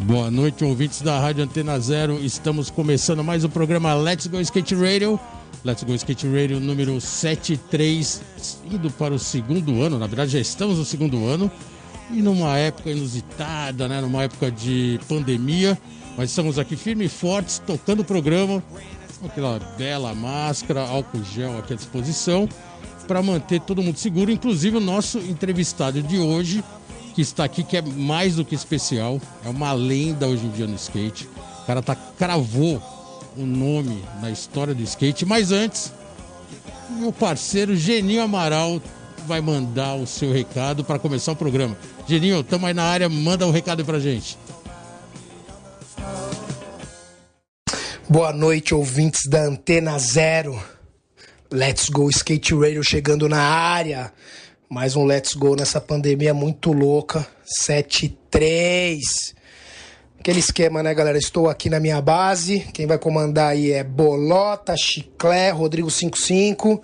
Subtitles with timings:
[0.00, 2.18] Boa noite, ouvintes da Rádio Antena Zero.
[2.22, 5.18] Estamos começando mais o programa Let's Go Skate Radio.
[5.64, 8.22] Let's Go Skate Radio número 73,
[8.70, 9.98] indo para o segundo ano.
[9.98, 11.50] Na verdade, já estamos no segundo ano.
[12.10, 14.00] E numa época inusitada, né?
[14.00, 15.78] Numa época de pandemia.
[16.16, 18.62] Mas estamos aqui firmes e fortes, tocando o programa.
[19.24, 22.48] Aquela bela máscara, álcool gel aqui à disposição.
[23.06, 26.62] Para manter todo mundo seguro, inclusive o nosso entrevistado de hoje,
[27.14, 29.20] que está aqui, que é mais do que especial.
[29.44, 31.28] É uma lenda hoje em dia no skate.
[31.62, 32.82] O cara tá, cravou
[33.36, 35.24] o nome na história do skate.
[35.24, 35.92] Mas antes,
[36.90, 38.80] meu parceiro Geninho Amaral
[39.26, 41.76] vai mandar o seu recado para começar o programa.
[42.06, 44.36] Geninho, estamos aí na área, manda o um recado pra gente.
[48.12, 50.62] Boa noite, ouvintes da Antena Zero.
[51.50, 54.12] Let's Go Skate Radio chegando na área.
[54.68, 57.26] Mais um Let's Go nessa pandemia muito louca.
[57.64, 58.98] 7-3.
[60.20, 61.16] Aquele esquema, né, galera?
[61.16, 62.60] Estou aqui na minha base.
[62.74, 66.82] Quem vai comandar aí é Bolota, Chiclé, Rodrigo 55.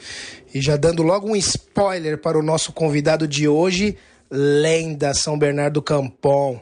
[0.54, 3.98] E já dando logo um spoiler para o nosso convidado de hoje,
[4.30, 6.58] Lenda São Bernardo do Campon.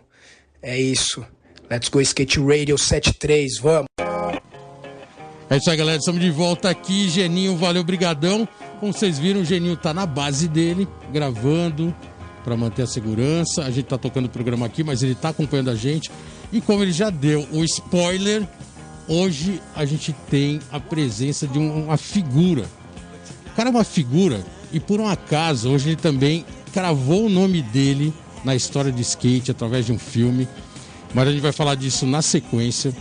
[0.60, 1.24] É isso.
[1.70, 3.58] Let's Go Skate Radio 73.
[3.58, 4.05] Vamos.
[5.48, 5.98] É isso aí, galera.
[5.98, 7.08] Estamos de volta aqui.
[7.08, 8.48] Geninho, valeu, brigadão.
[8.80, 11.94] Como vocês viram, o Geninho tá na base dele, gravando
[12.44, 13.64] para manter a segurança.
[13.64, 16.10] A gente tá tocando o programa aqui, mas ele tá acompanhando a gente.
[16.52, 18.46] E como ele já deu o spoiler,
[19.08, 22.66] hoje a gente tem a presença de um- uma figura.
[23.46, 27.62] O cara é uma figura e por um acaso hoje ele também cravou o nome
[27.62, 28.12] dele
[28.44, 30.46] na história de skate através de um filme.
[31.14, 32.94] Mas a gente vai falar disso na sequência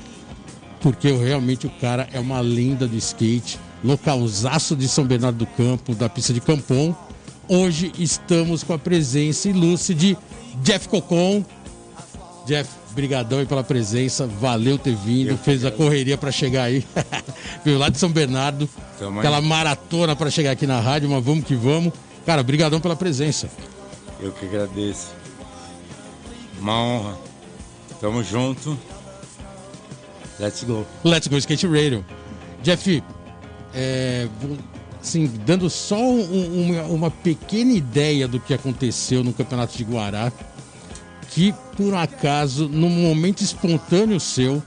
[0.82, 5.96] porque realmente o cara é uma lenda do skate, localzaço de São Bernardo do Campo,
[5.96, 6.96] da pista de Campon.
[7.48, 10.18] Hoje estamos com a presença ilustre de
[10.64, 11.44] Jeff Cocon.
[12.46, 16.86] Jeff, brigadão aí pela presença, valeu ter vindo, Eu fez a correria para chegar aí.
[17.64, 18.70] Veio lá de São Bernardo,
[19.00, 19.20] aí.
[19.20, 21.94] aquela maratona para chegar aqui na rádio, mas vamos que vamos.
[22.26, 23.50] Cara, brigadão pela presença.
[24.20, 25.10] Eu que agradeço.
[26.60, 27.18] Uma honra.
[28.00, 28.78] Tamo junto.
[30.40, 30.86] Let's go.
[31.04, 32.04] Let's Go Skate Radio.
[32.62, 33.02] Jeff,
[33.74, 34.28] é,
[35.02, 40.32] assim, dando só um- uma, uma pequena ideia do que aconteceu no Campeonato de Guará,
[41.32, 44.62] que por acaso, num momento espontâneo seu,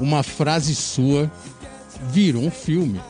[0.00, 1.30] uma frase sua
[2.10, 3.00] virou um filme.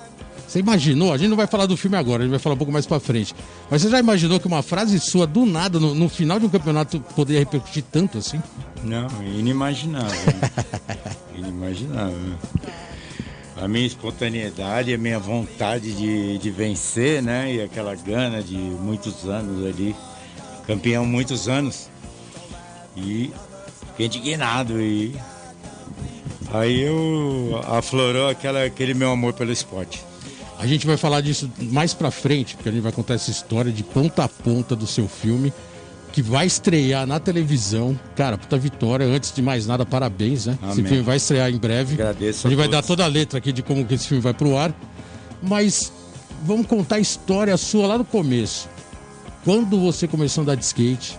[0.46, 1.12] Você imaginou?
[1.12, 2.86] A gente não vai falar do filme agora, a gente vai falar um pouco mais
[2.86, 3.34] pra frente.
[3.70, 6.48] Mas você já imaginou que uma frase sua, do nada, no, no final de um
[6.48, 8.40] campeonato, poderia repercutir tanto assim?
[8.82, 10.34] Não, inimaginável.
[11.36, 12.36] inimaginável.
[13.56, 17.54] A minha espontaneidade, a minha vontade de, de vencer, né?
[17.54, 19.94] E aquela gana de muitos anos ali.
[20.66, 21.88] Campeão muitos anos.
[22.96, 23.30] E
[23.90, 24.80] fiquei indignado.
[24.80, 25.14] E
[26.52, 30.04] aí eu aflorou aquela, aquele meu amor pelo esporte.
[30.64, 33.70] A gente vai falar disso mais pra frente, porque a gente vai contar essa história
[33.70, 35.52] de ponta a ponta do seu filme,
[36.10, 38.00] que vai estrear na televisão.
[38.16, 39.04] Cara, puta vitória.
[39.04, 40.56] Antes de mais nada, parabéns, né?
[40.62, 40.86] Esse Amém.
[40.86, 41.92] filme vai estrear em breve.
[41.92, 44.22] Agradeço A gente a vai dar toda a letra aqui de como que esse filme
[44.22, 44.74] vai pro ar.
[45.42, 45.92] Mas
[46.42, 48.66] vamos contar a história sua lá no começo.
[49.44, 51.18] Quando você começou a andar de skate,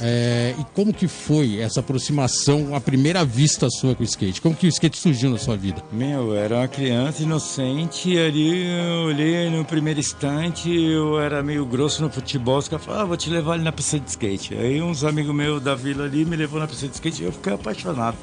[0.00, 4.40] é, e como que foi essa aproximação, a primeira vista sua com o skate?
[4.40, 5.82] Como que o skate surgiu na sua vida?
[5.92, 11.64] Meu, eu era uma criança inocente ali eu olhei no primeiro instante, eu era meio
[11.64, 14.54] grosso no futebol, os caras falaram, ah, vou te levar ali na pista de skate.
[14.54, 17.32] Aí uns amigos meus da vila ali me levou na pista de skate e eu
[17.32, 18.16] fiquei apaixonado.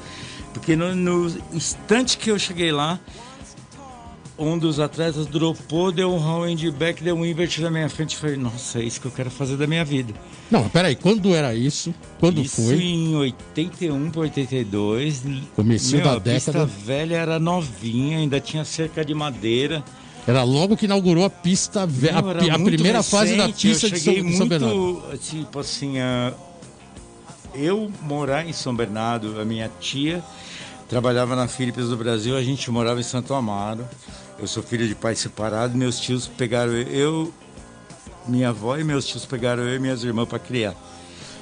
[0.52, 3.00] Porque no, no instante que eu cheguei lá,
[4.38, 8.16] um dos atletas dropou, deu um round back, deu um invert na minha frente.
[8.16, 10.12] Falei, nossa, é isso que eu quero fazer da minha vida.
[10.50, 11.94] Não, mas peraí, quando era isso?
[12.18, 12.74] Quando Isso foi?
[12.82, 15.22] em 81 para 82.
[15.54, 16.70] Comecinho Meu, da a pista década.
[16.84, 19.84] velha era novinha, ainda tinha cerca de madeira.
[20.26, 23.90] Era logo que inaugurou a pista, ve- a, a muito primeira fase da recente, pista
[23.90, 24.74] de São, de São Bernardo.
[24.76, 25.94] muito, tipo assim,
[27.54, 30.22] eu morar em São Bernardo, a minha tia
[30.94, 33.84] trabalhava na Philips do Brasil, a gente morava em Santo Amaro.
[34.38, 37.34] Eu sou filho de pai separado, meus tios pegaram eu,
[38.28, 40.72] minha avó e meus tios pegaram eu e minhas irmãs para criar.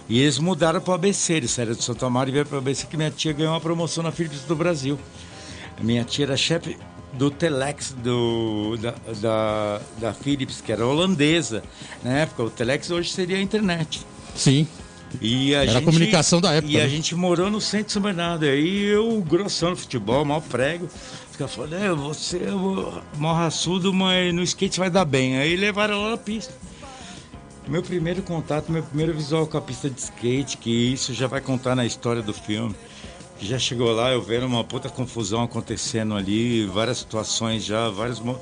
[0.09, 2.59] E eles mudaram para o ABC, eles saíram de Santo Amaro e vieram para o
[2.61, 4.99] ABC, que minha tia ganhou uma promoção na Philips do Brasil.
[5.83, 6.79] Minha tia era chefe
[7.13, 11.63] do Telex do, da, da, da Philips, que era holandesa.
[12.03, 14.01] Na época, o Telex hoje seria a internet.
[14.35, 14.67] Sim.
[15.21, 16.89] E a Era a gente, comunicação da época, E a né?
[16.89, 18.45] gente morou no centro de São Bernardo.
[18.45, 20.89] Aí eu, grossão no futebol, mal prego.
[21.39, 22.51] Caras falaram, é, você é
[23.19, 25.39] mó raçudo, mas no skate vai dar bem.
[25.39, 26.53] Aí levaram lá na pista.
[27.69, 31.41] Meu primeiro contato, meu primeiro visual com a pista de skate, que isso já vai
[31.41, 32.75] contar na história do filme.
[33.41, 38.21] Já chegou lá, eu vendo uma puta confusão acontecendo ali, várias situações já, vários.
[38.21, 38.39] mo-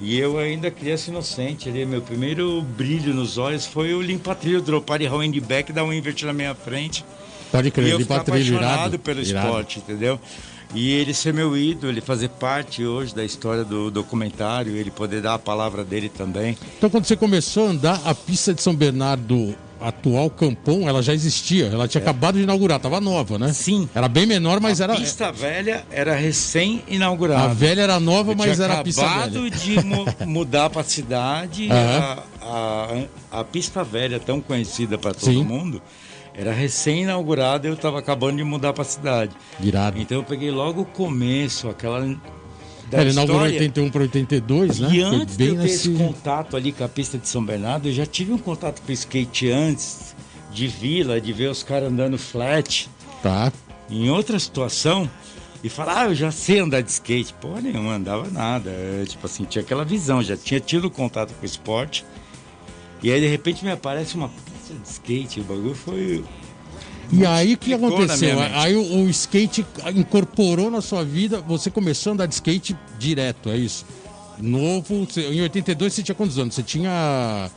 [0.00, 5.02] E eu ainda criança inocente ali, meu primeiro brilho nos olhos foi o limpa-trilho, dropar
[5.02, 7.04] e handback, dar um invert na minha frente.
[7.52, 8.98] Pode E crer, eu de ficar trilho apaixonado irado.
[9.00, 9.46] pelo irado.
[9.46, 10.18] esporte, entendeu?
[10.74, 15.20] E ele ser meu ídolo, ele fazer parte hoje da história do documentário, ele poder
[15.20, 16.56] dar a palavra dele também.
[16.78, 21.12] Então, quando você começou a andar, a pista de São Bernardo, atual Campon, ela já
[21.14, 21.66] existia.
[21.66, 23.50] Ela tinha acabado de inaugurar, tava nova, né?
[23.50, 23.52] É.
[23.52, 23.88] Sim.
[23.94, 24.94] Era bem menor, mas a era.
[24.96, 27.44] pista velha era recém-inaugurada.
[27.44, 29.50] A velha era nova, Eu mas era a pista acabado velha.
[29.50, 31.68] de mu- mudar para a cidade.
[31.70, 32.22] A,
[33.32, 35.44] a, a pista velha, tão conhecida para todo Sim.
[35.44, 35.80] mundo,
[36.34, 39.32] era recém-inaugurada eu estava acabando de mudar para a cidade.
[39.60, 39.98] Irado.
[40.00, 42.06] Então eu peguei logo o começo, aquela.
[42.90, 43.60] Da Ele inaugurou história.
[43.60, 44.88] 81 para 82, né?
[44.92, 45.90] E antes de eu ter nesse.
[45.90, 48.90] esse contato ali com a pista de São Bernardo, eu já tive um contato com
[48.90, 50.14] o skate antes,
[50.52, 52.88] de vila, de ver os caras andando flat
[53.22, 53.52] Tá.
[53.88, 55.08] em outra situação
[55.62, 57.32] e falar, ah, eu já sei andar de skate.
[57.40, 58.70] Pô, nenhuma, andava nada.
[58.70, 62.04] É, tipo assim, tinha aquela visão, já tinha tido contato com o esporte.
[63.02, 65.40] E aí, de repente, me aparece uma pista de skate.
[65.40, 66.24] O bagulho foi.
[67.12, 68.38] E aí o que aconteceu?
[68.54, 69.66] Aí o, o skate
[69.96, 73.84] incorporou na sua vida, você começou a andar de skate direto, é isso?
[74.38, 76.54] Novo, você- em 82 você tinha quantos anos?
[76.54, 77.50] Você tinha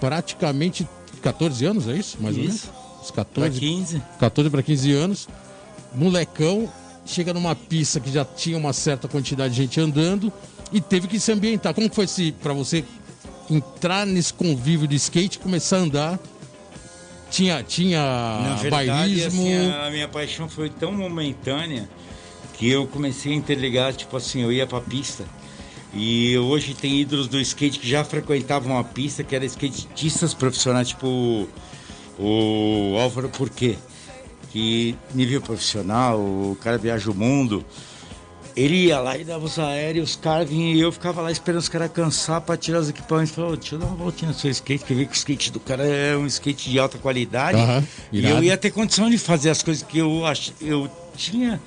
[0.00, 0.86] praticamente
[1.22, 2.16] 14 anos, é isso?
[2.20, 2.56] Mais ou menos?
[2.56, 2.70] Isso.
[3.02, 4.02] Os Pra 14, 15.
[4.20, 5.28] 14 para 15 anos.
[5.94, 6.68] Molecão,
[7.04, 10.32] chega numa pista que já tinha uma certa quantidade de gente andando
[10.72, 11.74] e teve que se ambientar.
[11.74, 12.06] Como foi
[12.40, 12.84] para você
[13.50, 16.20] entrar nesse convívio de skate, começar a andar?
[17.32, 17.98] Tinha, tinha
[18.42, 21.88] Na verdade, assim, a minha paixão foi tão momentânea
[22.52, 25.24] que eu comecei a interligar, tipo assim, eu ia pra pista.
[25.94, 30.88] E hoje tem ídolos do skate que já frequentavam a pista, que eram skatistas profissionais,
[30.88, 31.48] tipo o,
[32.18, 33.76] o Álvaro Porquê,
[34.50, 37.64] que nível profissional, o cara viaja o mundo.
[38.56, 41.60] Ele ia lá e dava os aéreos, os caras vinham e eu ficava lá esperando
[41.60, 43.32] os caras cansar pra tirar os equipamentos.
[43.32, 45.14] Falei, "Ô, deixa eu dar uma voltinha no seu skate, que eu vi que o
[45.14, 47.58] skate do cara é um skate de alta qualidade.
[47.58, 50.50] Aham, e eu ia ter condição de fazer as coisas que eu, ach...
[50.60, 51.60] eu tinha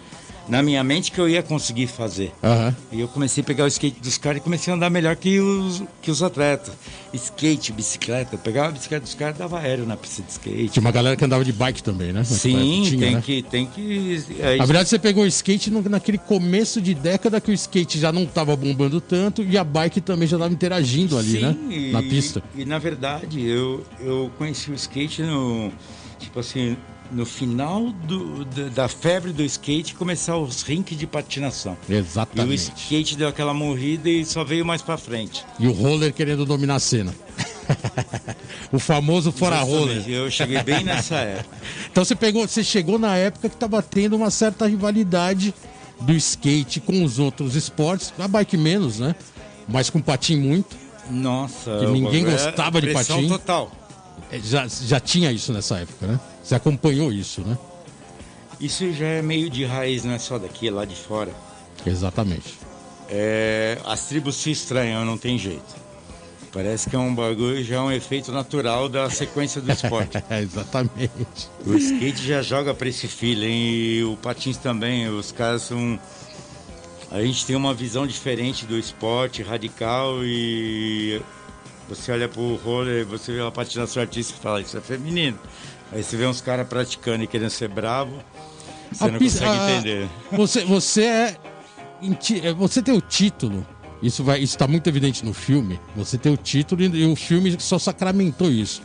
[0.47, 2.31] na minha mente que eu ia conseguir fazer.
[2.44, 2.75] Aham.
[2.92, 5.39] E eu comecei a pegar o skate dos caras e comecei a andar melhor que
[5.39, 6.74] os, que os atletas.
[7.13, 8.36] Skate, bicicleta.
[8.36, 10.69] Eu pegava a bicicleta dos caras e dava aéreo na pista de skate.
[10.69, 12.24] Tinha uma galera que andava de bike também, né?
[12.24, 13.21] Sim, tinha, tem, né?
[13.25, 14.24] que, tem que.
[14.39, 18.00] é Na verdade, você pegou o skate no- naquele começo de década que o skate
[18.00, 21.56] já não estava bombando tanto e a bike também já estava interagindo ali, Sim, né?
[21.69, 22.44] E, Na pista.
[22.56, 25.71] E na verdade, eu, eu conheci o skate no.
[26.19, 26.75] Tipo assim,
[27.12, 31.78] no final do, da- febre do skate começar os rinques de patinação.
[31.88, 32.56] E o Exatamente.
[32.75, 35.46] skate deu aquela morrida e só veio mais pra frente.
[35.60, 37.13] E o roller querendo dominar a cena.
[38.72, 40.07] o famoso fora roller.
[40.07, 41.57] Eu cheguei bem nessa época.
[41.92, 45.54] Então você pegou, você chegou na época que estava tendo uma certa rivalidade
[46.01, 49.16] do skate com os outros esportes, a bike menos, né?
[49.68, 50.75] Mas com patim muito.
[51.10, 51.78] Nossa.
[51.80, 53.28] Que ninguém bagulho é gostava de patim.
[53.28, 53.72] total.
[54.36, 56.20] É, Já, já tinha isso nessa época, né?
[56.44, 57.58] Você acompanhou isso, né?
[58.60, 61.32] Isso já é meio de raiz, não é só daqui, é lá de fora.
[61.86, 62.58] Exatamente.
[63.10, 65.86] É, as tribos se estranham, não tem jeito.
[66.51, 70.24] Parece que é um bagulho, já é um efeito natural da sequência do esporte.
[70.42, 71.50] Exatamente.
[71.65, 75.10] o skate já joga pra esse feeling e o patins também.
[75.10, 76.00] Os caras são.
[77.12, 81.22] A gente tem uma visão diferente do esporte radical e
[81.89, 85.38] você olha pro roller, você vê uma patinação artística e fala, isso é feminino.
[85.92, 88.13] Aí você vê uns caras praticando e querendo ser bravo,
[88.92, 90.10] você A não pista- consegue a- entender.
[90.32, 91.38] Você, você é.
[92.44, 93.65] é, Você tem o título.
[94.01, 95.80] Isso vai, isso está muito evidente no filme.
[95.96, 98.82] Você tem o título e, o filme só sacramentou isso.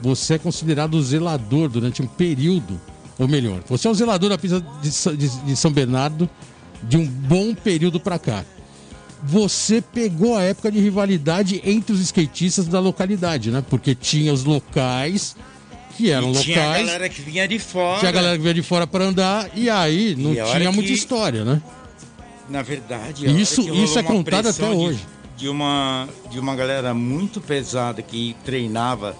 [0.00, 2.80] Você é considerado zelador durante um período,
[3.18, 6.28] ou melhor, você é o zelador da pista de, de- de São Bernardo
[6.82, 8.44] de um bom período para cá.
[9.22, 13.64] Você pegou a época de rivalidade entre os skatistas da localidade, né?
[13.68, 15.34] Porque tinha os locais
[15.96, 16.86] que eram E tinha a locais.
[16.86, 17.98] galera que vinha de fora.
[17.98, 20.88] Tinha a galera que veio de fora para andar e aí não E tinha muita
[20.88, 21.62] que- história, né?
[22.48, 25.00] Na verdade, Isso- isso é contado até de- hoje.
[25.36, 29.16] De uma, de uma galera muito pesada que treinava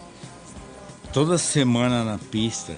[1.13, 2.77] toda semana na pista.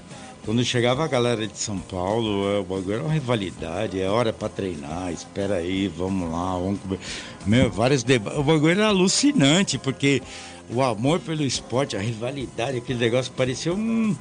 [0.49, 4.33] Quando chegava a galera de São Paulo, é, o bagulho era uma rivalidade, é hora
[4.33, 6.99] pra treinar, espera aí, vamos lá, vamos comer.
[7.45, 8.39] Meu, vários debates.
[8.39, 10.23] O bagulho era alucinante, porque
[10.71, 14.17] o amor pelo esporte, a rivalidade, aquele negócio parecia um.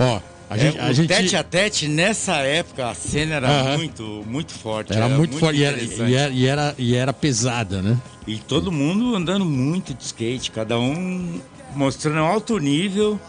[0.00, 1.06] Ó, a gente, é, a gente...
[1.06, 3.76] tete a tete, nessa época, a cena era uh -huh.
[3.76, 4.92] muito, muito forte.
[4.92, 7.96] Era, era muito, muito forte e era, e, era, e, era, e era pesada, né?
[8.26, 11.40] E todo mundo andando muito de skate, cada um
[11.76, 13.20] mostrando alto nível.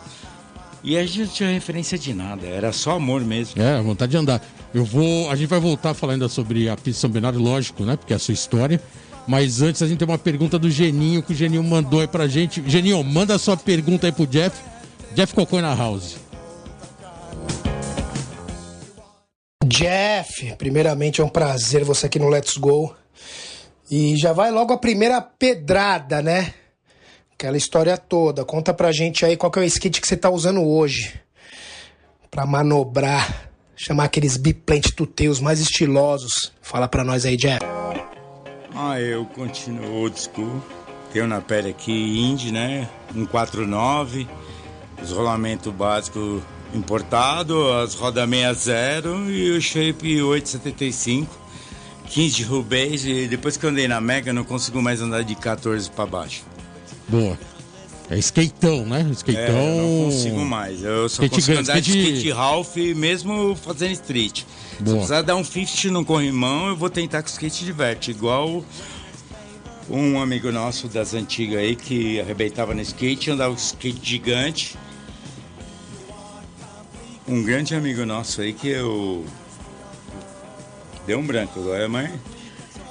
[0.86, 3.60] E a gente não tinha referência de nada, era só amor mesmo.
[3.60, 4.40] É, vontade de andar.
[4.72, 5.32] Eu vou.
[5.32, 7.96] A gente vai voltar falando ainda sobre a pista São Bernardo, lógico, né?
[7.96, 8.80] Porque é a sua história.
[9.28, 12.28] Mas antes a gente tem uma pergunta do Geninho que o Geninho mandou aí pra
[12.28, 12.62] gente.
[12.68, 14.56] Geninho, manda a sua pergunta aí pro Jeff.
[15.16, 16.18] Jeff Cocô na house.
[19.66, 22.96] Jeff, primeiramente é um prazer você aqui no Let's Go.
[23.90, 26.54] E já vai logo a primeira pedrada, né?
[27.38, 28.46] Aquela história toda.
[28.46, 31.20] Conta pra gente aí qual que é o skate que você tá usando hoje.
[32.32, 33.50] Pra manobrar.
[33.76, 36.54] Chamar aqueles biplente tuteus mais estilosos.
[36.62, 37.60] Fala pra nós aí, Jeff.
[38.74, 40.64] Ah, eu continuo old school.
[41.12, 42.90] Tenho na pele aqui Indy, né?
[43.12, 44.28] 149.
[45.04, 46.42] Os rolamentos básicos
[46.74, 51.38] importado, as rodas 60 e o shape 875.
[52.08, 55.36] 15 de Rubens e depois que eu andei na Mega não consigo mais andar de
[55.36, 56.55] 14 para baixo.
[57.08, 57.38] Boa.
[58.10, 59.08] É skateão, né?
[59.14, 59.58] Skateão.
[59.58, 60.84] É, não consigo mais.
[60.84, 61.92] Eu só skate consigo andar skate...
[61.92, 64.44] de skate half mesmo fazendo street.
[64.80, 64.86] Boa.
[64.86, 68.64] Se precisar dar um 50 no corrimão, eu vou tentar com skate de vert, igual
[69.90, 74.78] um amigo nosso das antigas aí que arrebentava no skate, andava com skate gigante.
[77.28, 79.26] Um grande amigo nosso aí que eu
[81.06, 82.10] Deu um branco agora, mas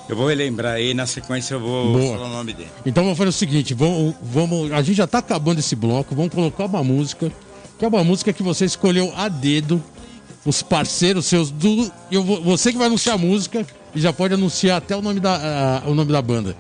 [0.09, 2.17] eu vou relembrar aí, na sequência eu vou Boa.
[2.17, 2.69] falar o nome dele.
[2.85, 6.33] Então vamos fazer o seguinte, vamos, vamos, a gente já está acabando esse bloco, vamos
[6.33, 7.33] colocar uma música,
[7.79, 9.83] que é uma música que você escolheu a dedo,
[10.45, 11.91] os parceiros seus do.
[12.11, 15.83] Eu você que vai anunciar a música e já pode anunciar até o nome da,
[15.85, 16.55] uh, o nome da banda.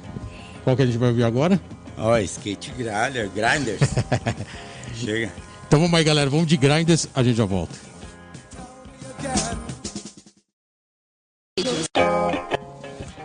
[0.63, 1.61] Qual que a gente vai ouvir agora?
[1.99, 3.31] Ó, oh, Skate Grinders.
[3.35, 3.81] Grinders.
[4.97, 5.31] Chega.
[5.67, 6.31] Então vamos aí, galera.
[6.31, 7.75] Vamos de Grinders, a gente já volta.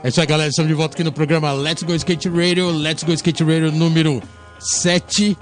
[0.01, 0.50] É isso aí, galera.
[0.50, 2.72] Estamos de volta aqui no programa Let's Go Skate Radio.
[2.72, 4.24] Let's Go Skate Radio número
[4.58, 5.38] 7.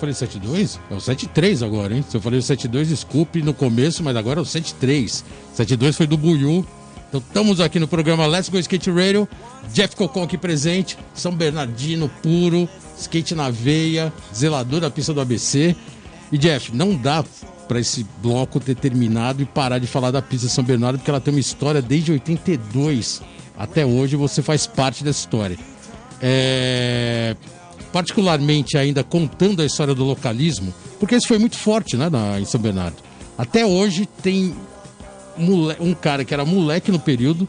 [0.00, 0.80] Falei 72?
[0.90, 2.04] É o 73 agora, hein?
[2.08, 5.24] Se eu falei o 72, desculpe no começo, mas agora é o 73.
[5.54, 6.66] 72 foi do Buiu.
[7.08, 9.28] Então estamos aqui no programa Let's Go Skate Radio.
[9.72, 10.98] Jeff Cocon aqui presente.
[11.14, 12.68] São Bernardino puro.
[12.98, 14.12] Skate na veia.
[14.34, 15.76] Zelador da pista do ABC.
[16.32, 17.24] E Jeff, não dá
[17.68, 21.20] para esse bloco ter terminado e parar de falar da pista São Bernardo, porque ela
[21.20, 23.22] tem uma história desde 82
[23.58, 25.58] até hoje você faz parte dessa história.
[26.22, 27.34] É...
[27.92, 32.44] Particularmente ainda contando a história do localismo, porque isso foi muito forte né, na, em
[32.44, 32.96] São Bernardo.
[33.36, 34.54] Até hoje tem
[35.80, 37.48] um cara que era moleque no período,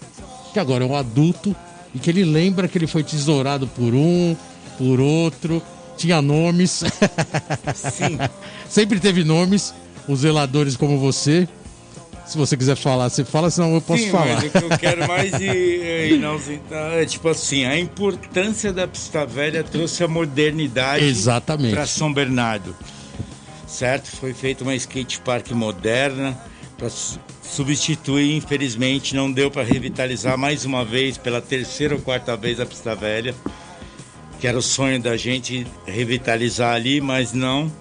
[0.54, 1.56] que agora é um adulto,
[1.94, 4.36] e que ele lembra que ele foi tesourado por um,
[4.78, 5.62] por outro,
[5.98, 6.84] tinha nomes.
[7.76, 8.18] Sim.
[8.70, 9.74] Sempre teve nomes,
[10.08, 11.48] os zeladores como você,
[12.30, 14.36] se você quiser falar, você fala, senão eu posso Sim, falar.
[14.36, 15.34] Mas o que eu quero mais
[16.12, 21.04] inausentar é tipo assim, a importância da pista velha trouxe a modernidade
[21.72, 22.76] para São Bernardo.
[23.66, 24.16] Certo?
[24.16, 26.38] Foi feita uma skate park moderna
[26.78, 26.90] para
[27.42, 32.66] substituir, infelizmente, não deu para revitalizar mais uma vez, pela terceira ou quarta vez a
[32.66, 33.34] pista velha,
[34.40, 37.72] que era o sonho da gente revitalizar ali, mas não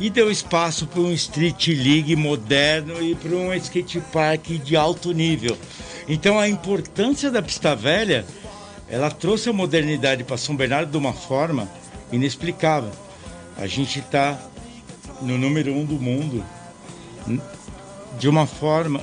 [0.00, 5.12] e deu espaço para um street league moderno e para um skate park de alto
[5.12, 5.56] nível.
[6.08, 8.24] Então a importância da pista velha,
[8.88, 11.68] ela trouxe a modernidade para São Bernardo de uma forma
[12.12, 12.92] inexplicável.
[13.56, 14.38] A gente está
[15.20, 16.44] no número um do mundo
[18.18, 19.00] de uma forma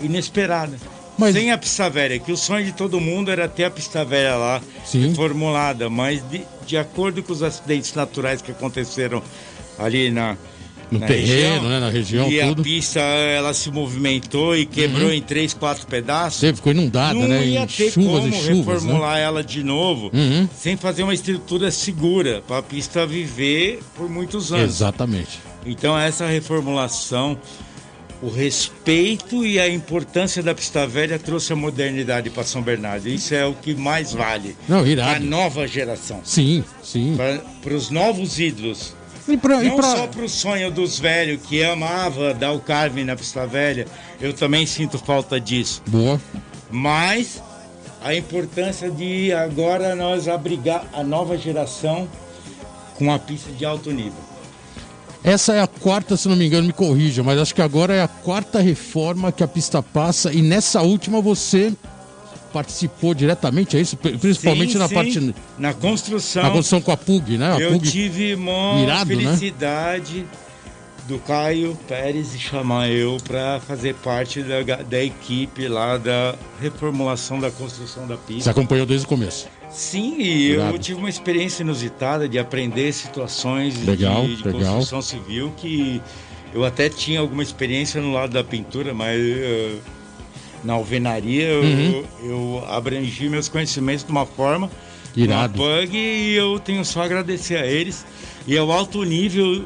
[0.00, 0.76] inesperada.
[1.16, 1.34] Mas...
[1.34, 4.36] Sem a pista velha, que o sonho de todo mundo era ter a pista velha
[4.36, 5.08] lá, Sim.
[5.08, 9.20] reformulada, mas de, de acordo com os acidentes naturais que aconteceram
[9.78, 10.36] ali na,
[10.90, 12.30] no na terreno, região, né, na região.
[12.30, 12.60] E tudo.
[12.60, 15.14] a pista ela se movimentou e quebrou uhum.
[15.14, 16.40] em três, quatro pedaços.
[16.40, 17.46] Você ficou inundada, Não né?
[17.46, 19.22] ia ter chuvas como chuvas, reformular né?
[19.22, 20.48] ela de novo uhum.
[20.56, 24.76] sem fazer uma estrutura segura para a pista viver por muitos anos.
[24.76, 25.40] Exatamente.
[25.66, 27.38] Então essa reformulação,
[28.22, 33.08] o respeito e a importância da pista velha trouxe a modernidade para São Bernardo.
[33.08, 34.56] Isso é o que mais vale.
[34.68, 35.16] Não, irado.
[35.16, 36.20] A nova geração.
[36.24, 37.16] Sim, sim.
[37.62, 38.97] Para os novos ídolos
[39.32, 39.96] e pra, Não pra...
[39.96, 43.86] só para o sonho dos velhos que amava dar o carving na pista velha,
[44.20, 45.82] eu também sinto falta disso.
[45.86, 46.20] Boa.
[46.70, 47.42] Mas
[48.02, 52.08] a importância de agora nós abrigar a nova geração
[52.96, 54.28] com a pista de alto nível.
[55.22, 58.02] Essa é a quarta, se não me engano, me corrija, mas acho que agora é
[58.02, 61.72] a quarta reforma que a pista passa e nessa última você
[62.52, 63.96] participou diretamente, é isso?
[63.96, 64.94] Principalmente sim, na sim.
[64.94, 65.34] parte.
[65.58, 66.42] Na construção.
[66.42, 67.54] Na construção com a PUG, né?
[67.54, 70.26] A eu PUG tive uma irado, felicidade né?
[71.06, 77.50] do Caio Pérez chamar eu para fazer parte da, da equipe lá da reformulação da
[77.50, 78.44] construção da pista.
[78.44, 79.46] Você acompanhou desde o começo?
[79.70, 84.60] Sim, e eu tive uma experiência inusitada de aprender situações legal, de, de legal.
[84.60, 86.00] construção civil que
[86.54, 89.78] eu até tinha alguma experiência no lado da pintura, mas uh,
[90.64, 92.04] na alvenaria uhum.
[92.22, 94.70] eu, eu abrangi meus conhecimentos de uma forma
[95.16, 95.58] Irado.
[95.58, 98.04] bug e eu tenho só a agradecer a eles
[98.46, 99.64] e ao alto nível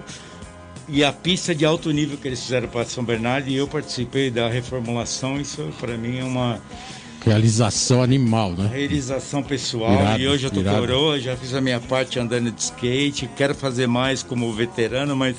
[0.88, 4.30] e a pista de alto nível que eles fizeram para São Bernardo e eu participei
[4.30, 6.60] da reformulação, isso para mim é uma
[7.24, 8.68] realização animal, né?
[8.72, 9.92] Realização pessoal.
[9.94, 10.78] Irado, e hoje eu tô irado.
[10.80, 15.36] coroa, já fiz a minha parte andando de skate, quero fazer mais como veterano, mas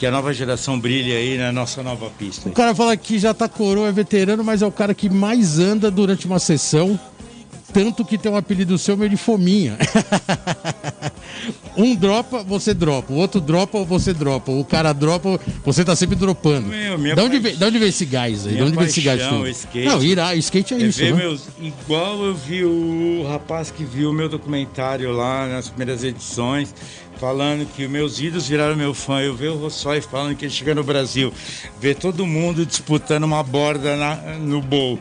[0.00, 2.48] que a nova geração brilhe aí na nossa nova pista.
[2.48, 5.58] O cara fala que já tá coroa, é veterano, mas é o cara que mais
[5.58, 6.98] anda durante uma sessão
[7.72, 9.76] tanto que tem um apelido seu meio de fominha.
[11.76, 13.12] um dropa, você dropa.
[13.12, 14.52] O outro dropa, você dropa.
[14.52, 16.68] O cara dropa, você tá sempre dropando.
[16.68, 18.56] Meu, de, onde vem, de onde vem esse gás aí?
[18.56, 19.20] De onde vem esse gás?
[19.20, 21.02] Skate, Não, irá, skate é, é isso.
[21.02, 21.12] Né?
[21.12, 26.74] Meus, igual eu vi o rapaz que viu o meu documentário lá nas primeiras edições,
[27.18, 29.20] falando que meus ídolos viraram meu fã.
[29.20, 31.32] Eu ver o Rossói falando que ele chega no Brasil,
[31.80, 34.98] ver todo mundo disputando uma borda na, no bowl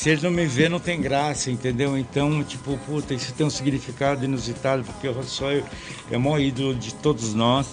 [0.00, 1.94] se ele não me vê, não tem graça, entendeu?
[1.98, 5.62] Então, tipo, puta, isso tem um significado inusitado, porque o Rossóio
[6.10, 7.66] é o maior ídolo de todos nós.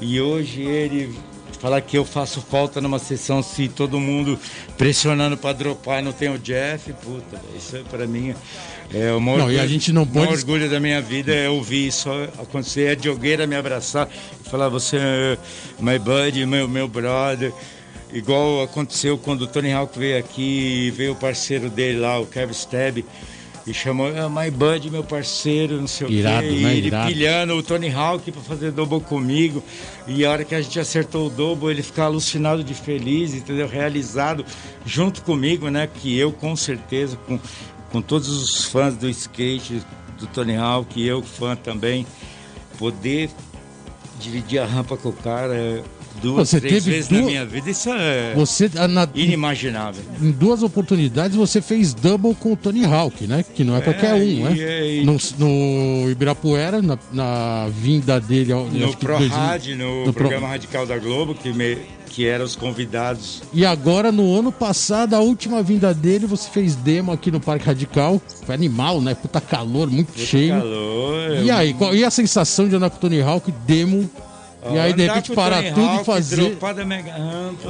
[0.00, 1.12] E hoje ele
[1.58, 4.38] falar que eu faço falta numa sessão se todo mundo
[4.78, 8.36] pressionando para dropar não tem o Jeff, puta, isso para mim
[8.92, 10.32] é o maior, não, orgulho, e a gente não pode...
[10.32, 14.08] orgulho da minha vida é ouvir isso acontecer, é de Diogueira me abraçar
[14.44, 15.38] e falar, você é
[15.80, 17.52] my buddy, meu, meu brother.
[18.14, 22.52] Igual aconteceu quando o Tony Hawk veio aqui, veio o parceiro dele lá, o Kevin
[22.52, 23.04] Stab,
[23.66, 26.60] e chamou ah, My Bud, meu parceiro, não sei irado, o quê.
[26.60, 26.74] Né?
[26.74, 27.08] E ele irado.
[27.08, 29.64] pilhando o Tony Hawk para fazer double comigo.
[30.06, 33.66] E a hora que a gente acertou o double, ele ficava alucinado de feliz, entendeu?
[33.66, 34.46] Realizado
[34.86, 35.88] junto comigo, né?
[35.92, 37.40] Que eu, com certeza, com,
[37.90, 39.82] com todos os fãs do skate,
[40.20, 42.06] do Tony Hawk, e eu, fã também,
[42.78, 43.28] poder
[44.20, 45.82] dividir a rampa com o cara
[46.20, 47.22] duas, você três vezes duas...
[47.22, 49.08] na minha vida, isso é você, na...
[49.14, 50.02] inimaginável.
[50.20, 53.44] Em duas oportunidades você fez double com o Tony Hawk, né?
[53.54, 54.56] Que não é, é qualquer um, né?
[54.56, 55.04] E...
[55.04, 58.52] No, no, Ibirapuera, na, na, vinda dele...
[58.52, 60.50] Ao, no ProRad, no, no programa Pro...
[60.50, 63.42] Radical da Globo, que, me, que eram os convidados.
[63.52, 67.66] E agora, no ano passado, a última vinda dele, você fez demo aqui no Parque
[67.66, 68.20] Radical.
[68.46, 69.14] Foi animal, né?
[69.14, 70.54] Puta calor, muito Puta cheio.
[70.54, 71.44] calor.
[71.44, 74.08] E aí, qual, e a sensação de andar com o Tony Hawk demo
[74.72, 76.56] e aí, de repente, parar tudo e fazer.
[76.86, 77.68] Mega rampa,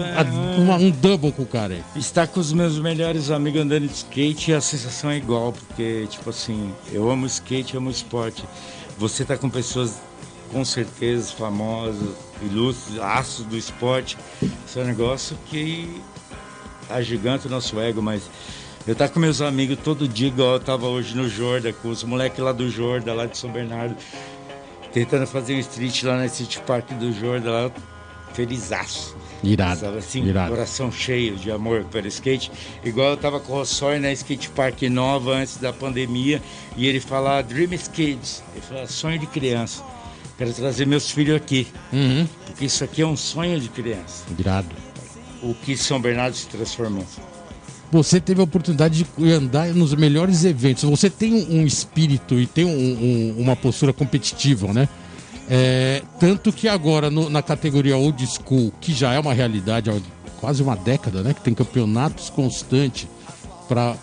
[0.59, 1.83] uma, um double com o cara aí.
[1.97, 6.31] Estar com os meus melhores amigos andando de skate, a sensação é igual, porque, tipo
[6.31, 8.45] assim, eu amo skate, amo esporte.
[8.99, 10.01] Você tá com pessoas
[10.53, 14.17] com certeza famosas, ilustres, aços do esporte.
[14.41, 16.01] Isso é um negócio que
[16.89, 18.31] agiganta o nosso ego, mas
[18.87, 22.05] eu tá com meus amigos todo dia, igual eu tava hoje no Jorda, com os
[22.05, 23.97] moleques lá do Jorda, lá de São Bernardo
[24.95, 27.71] tentando fazer um street lá na City Park do Jordan, lá,
[28.33, 29.17] felizaço.
[29.43, 29.81] Irado.
[29.81, 30.51] Sabe assim, irado.
[30.51, 32.51] coração cheio de amor pelo skate.
[32.83, 36.41] Igual eu tava com o Rossói na Skate Park nova antes da pandemia
[36.77, 38.43] e ele falava Dream Skates.
[38.55, 39.83] Ele falava sonho de criança.
[40.39, 41.67] Quero trazer meus filhos aqui.
[41.93, 42.27] Uhum.
[42.47, 44.25] Porque isso aqui é um sonho de criança.
[44.39, 44.75] Irado.
[45.43, 47.05] O que São Bernardo se transformou.
[47.95, 50.83] Você teve a oportunidade de andar nos melhores eventos.
[50.83, 54.89] Você tem um espírito e tem um, um, uma postura competitiva, né?
[55.49, 59.95] É, tanto que agora no, na categoria Old School, que já é uma realidade há
[60.41, 61.35] quase uma década, né?
[61.35, 63.07] Que tem campeonatos constantes
[63.69, 63.95] para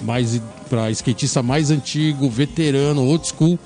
[0.00, 3.58] mais para skatista mais antigo, veterano, old school.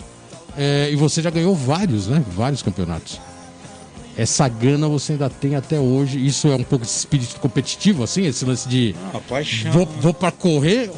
[0.57, 2.25] É, e você já ganhou vários, né?
[2.35, 3.21] Vários campeonatos
[4.19, 6.25] essa gana você ainda tem até hoje.
[6.25, 8.95] Isso é um pouco de espírito competitivo, assim, esse lance de.
[9.15, 9.71] Ah, paixão.
[9.71, 10.91] Vou, vou para correr,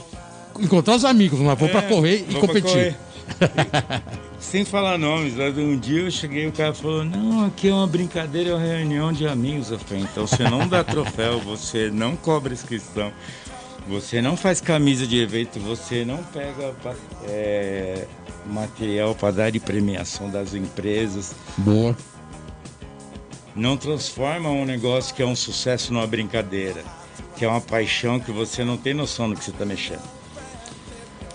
[0.59, 2.97] encontrar os amigos, mas vou é, para correr e competir.
[2.97, 2.97] Correr.
[4.41, 7.87] Sem falar nomes, um dia eu cheguei e o cara falou: Não, aqui é uma
[7.87, 9.71] brincadeira, é uma reunião de amigos.
[9.71, 13.13] Eu falei: Então você não dá troféu, você não cobra inscrição,
[13.87, 16.75] você não faz camisa de evento, você não pega
[17.25, 18.07] é,
[18.47, 21.35] material para dar de premiação das empresas.
[21.59, 21.95] Boa
[23.55, 26.85] não transforma um negócio que é um sucesso numa brincadeira,
[27.37, 30.03] que é uma paixão que você não tem noção do que você está mexendo.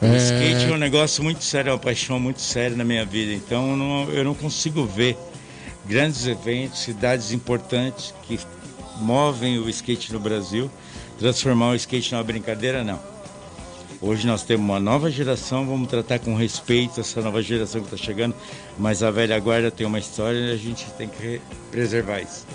[0.01, 0.07] É...
[0.07, 3.33] O skate é um negócio muito sério, é uma paixão muito séria na minha vida,
[3.33, 5.17] então eu não, eu não consigo ver
[5.85, 8.39] grandes eventos, cidades importantes que
[8.97, 10.69] movem o skate no Brasil,
[11.19, 13.14] transformar o skate numa brincadeira, não.
[14.01, 17.97] Hoje nós temos uma nova geração, vamos tratar com respeito essa nova geração que está
[17.97, 18.35] chegando,
[18.77, 22.45] mas a velha guarda tem uma história e a gente tem que preservar isso.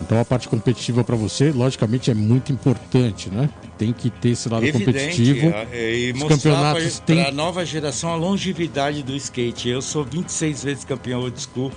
[0.00, 3.48] Então a parte competitiva para você, logicamente, é muito importante, né?
[3.78, 5.54] Tem que ter esse lado Evidente, competitivo.
[5.72, 9.68] é, E Os mostrar campeonatos para a nova geração a longevidade do skate.
[9.68, 11.72] Eu sou 26 vezes campeão old school.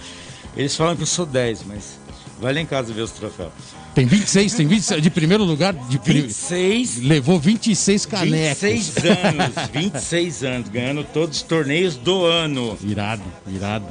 [0.56, 2.00] Eles falam que eu sou 10, mas
[2.40, 3.52] vai lá em casa ver os troféus.
[3.98, 8.62] Tem 26, tem 26 de primeiro lugar, de pri- 26 levou 26 canecos.
[8.62, 12.78] 26 anos, 26 anos, ganhando todos os torneios do ano.
[12.84, 13.88] Irado, irado.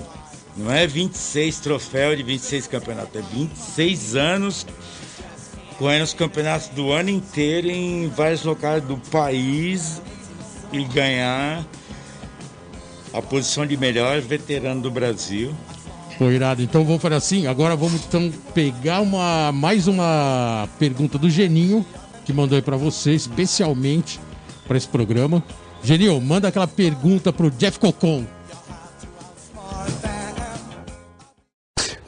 [0.57, 4.65] Não é 26 troféus de 26 campeonatos, é 26 anos
[5.77, 10.01] correndo os campeonatos do ano inteiro em vários locais do país
[10.73, 11.67] e ganhar
[13.13, 15.53] a posição de melhor veterano do Brasil.
[16.19, 16.63] Pô, irado.
[16.63, 17.47] Então vamos fazer assim.
[17.47, 21.85] Agora vamos então pegar uma mais uma pergunta do Geninho
[22.25, 24.19] que mandou aí pra você especialmente
[24.67, 25.45] para esse programa.
[25.83, 28.25] Geninho, manda aquela pergunta pro Jeff Cocon.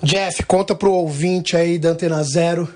[0.02, 2.68] Jeff, conta pro ouvinte aí da Antena Zero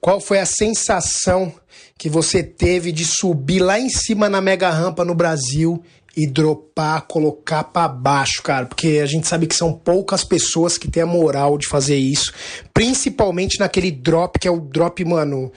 [0.00, 1.54] qual foi a sensação
[1.96, 5.80] que você teve de subir lá em cima na mega rampa no Brasil
[6.16, 10.90] e dropar, colocar pra baixo, cara, porque a gente sabe que são poucas pessoas que
[10.90, 12.32] têm a moral de fazer isso,
[12.74, 15.50] principalmente naquele drop que é o drop, mano,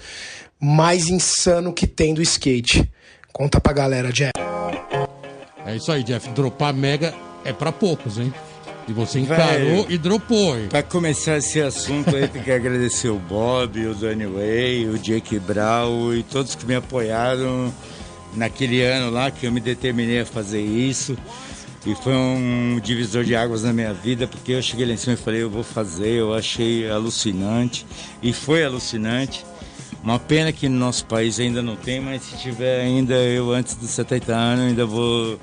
[0.59, 2.89] mais insano que tem do skate.
[3.33, 4.31] Conta pra galera, Jeff.
[5.65, 6.29] É isso aí, Jeff.
[6.29, 7.13] Dropar mega
[7.43, 8.33] é pra poucos, hein?
[8.87, 9.85] E você encarou Velho.
[9.89, 10.67] e dropou, hein?
[10.69, 15.39] Para começar esse assunto aí, tem que agradecer o Bob, o Danny Way, o Jake
[15.39, 17.73] Brown e todos que me apoiaram
[18.35, 21.17] naquele ano lá que eu me determinei a fazer isso.
[21.85, 25.13] E foi um divisor de águas na minha vida, porque eu cheguei lá em cima
[25.13, 27.85] e falei, eu vou fazer, eu achei alucinante.
[28.23, 29.45] E foi alucinante.
[30.03, 33.75] Uma pena que no nosso país ainda não tem, mas se tiver ainda, eu antes
[33.75, 35.39] dos 70 anos ainda vou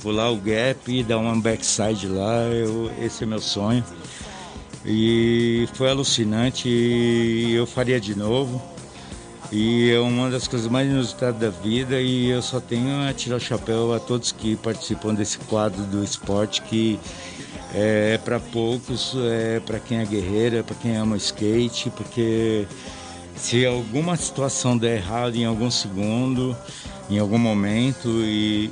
[0.00, 3.84] pular o gap e dar uma backside lá, eu, esse é meu sonho.
[4.84, 8.62] E foi alucinante e eu faria de novo.
[9.52, 13.36] E é uma das coisas mais inusitadas da vida e eu só tenho a tirar
[13.36, 17.00] o chapéu a todos que participam desse quadro do esporte que
[17.74, 22.64] é, para poucos, é para quem é guerreiro, é para quem ama skate, porque
[23.34, 26.56] se alguma situação der errado em algum segundo,
[27.08, 28.70] em algum momento e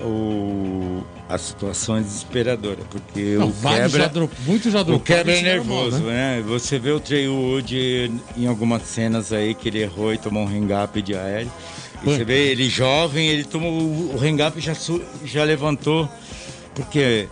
[0.00, 1.04] o,
[1.34, 5.04] a situação é desesperadora, porque Não, o quebra já dro- muitos já o droparam.
[5.04, 6.36] quebra é mal, nervoso, né?
[6.36, 6.42] né?
[6.46, 10.46] Você vê o Trey Wood em algumas cenas aí que ele errou e tomou um
[10.46, 11.50] hang-up de aéreo.
[12.00, 12.16] E Foi.
[12.16, 14.74] você vê ele jovem, ele tomou o o hang-up já,
[15.24, 16.08] já levantou.
[16.74, 17.28] Porque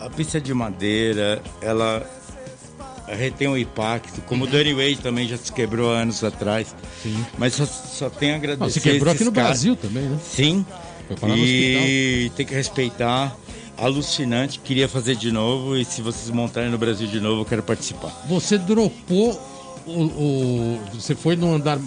[0.00, 2.04] a pista de madeira, ela
[3.08, 6.74] retém o impacto, como o Danny Way também já se quebrou anos atrás.
[7.02, 7.24] Sim.
[7.36, 8.62] Mas só, só tenho a agradecer.
[8.64, 9.50] Não, se quebrou aqui no caras.
[9.50, 10.18] Brasil também, né?
[10.24, 10.64] Sim.
[11.22, 13.36] No E tem que respeitar.
[13.76, 17.62] Alucinante, queria fazer de novo e se vocês montarem no Brasil de novo, eu quero
[17.62, 18.10] participar.
[18.28, 19.40] Você dropou
[19.86, 21.78] o, o- Você foi no andar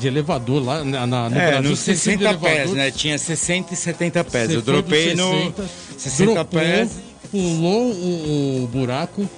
[0.00, 1.70] de elevador lá na, na- no é, Brasil.
[1.70, 2.90] nos você foi de 60 pés, né?
[2.90, 4.50] Tinha 60 e 70 pés.
[4.52, 6.90] eu dropei no 60, 60 dropou, pés
[7.30, 9.28] Pulou o, o buraco.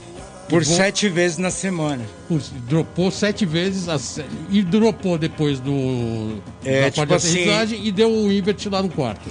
[0.50, 2.04] Por e vo- sete vezes na semana.
[2.28, 7.30] por- dropou sete vezes se- e dropou depois do É, da tipo parte de assim-
[7.40, 9.30] aterrissagem e deu o invert lá no quarto.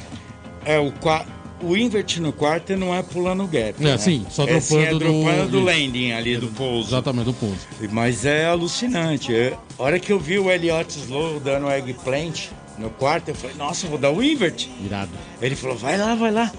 [0.65, 1.25] É, o, qua-
[1.61, 3.75] o invert no quarto não é pulando o gap.
[3.79, 3.97] É, né?
[3.97, 6.89] sim, só é, sim, é dropando do- dropando do landing ali, do pouso.
[6.89, 7.59] Exatamente, do pouso.
[7.91, 9.33] Mas é alucinante.
[9.35, 13.35] É, a hora que eu vi o Elliot Slow dando o eggplant no quarto, eu
[13.35, 14.67] falei, nossa, eu vou dar o invert.
[14.85, 15.11] Irado.
[15.41, 16.51] Ele falou, vai lá, vai lá.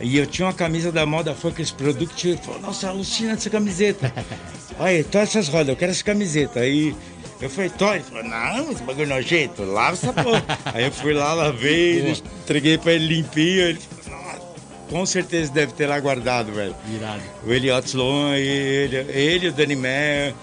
[0.00, 4.12] E eu tinha uma camisa da moda Funkers Product, ele falou, nossa, alucinante essa camiseta.
[4.78, 6.60] Aí, tô essas rodas, eu quero essa camiseta.
[6.60, 6.94] Aí
[7.40, 7.92] eu falei, tô.
[7.92, 10.44] Ele falou, não, esse bagulho nojento, lava essa porra.
[10.72, 13.62] Aí eu fui lá, lavei, entreguei pra ele limpinho.
[13.62, 14.40] Ele falou, nossa,
[14.88, 16.76] com certeza deve ter lá guardado, velho.
[16.94, 17.22] Irado.
[17.44, 20.34] O Eliot Sloan, ele, ele, o Danny Meyer,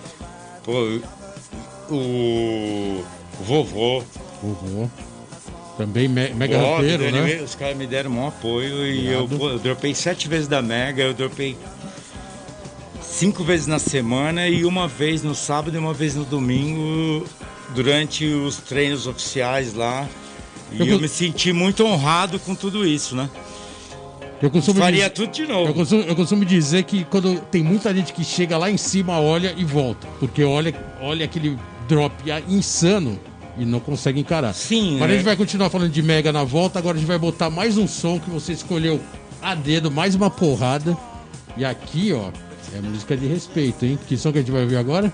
[0.66, 1.02] pô,
[1.90, 3.06] o, o
[3.42, 4.04] vovô.
[4.42, 4.90] Vovô.
[5.78, 7.42] Também me- mega rampeiro, Danny né?
[7.44, 11.14] Os caras me deram um apoio e eu, eu dropei sete vezes da Mega, eu
[11.14, 11.58] dropei
[13.02, 17.26] cinco vezes na semana e uma vez no sábado e uma vez no domingo
[17.74, 20.08] durante os treinos oficiais lá.
[20.72, 23.30] E Eu eu, me senti muito honrado com tudo isso, né?
[24.42, 25.74] Eu costumo Faria dizer- tudo de Eu novo.
[25.74, 29.54] costumo, eu costumo dizer que quando tem muita gente que chega lá em cima, olha
[29.58, 30.08] e volta.
[30.20, 31.58] Porque olha, olha aquele
[31.88, 32.14] drop
[32.48, 33.20] insano
[33.58, 34.54] e não consegue encarar.
[34.54, 35.14] Sim, Mas a né?
[35.16, 36.80] gente vai continuar falando de Mega na volta.
[36.80, 39.00] Agora a gente vai botar mais um som que você escolheu
[39.42, 40.98] a dedo, mais uma porrada.
[41.58, 42.30] E aqui, ó,
[42.76, 43.98] é música de respeito, hein?
[44.08, 45.12] Que som que a gente vai ouvir agora?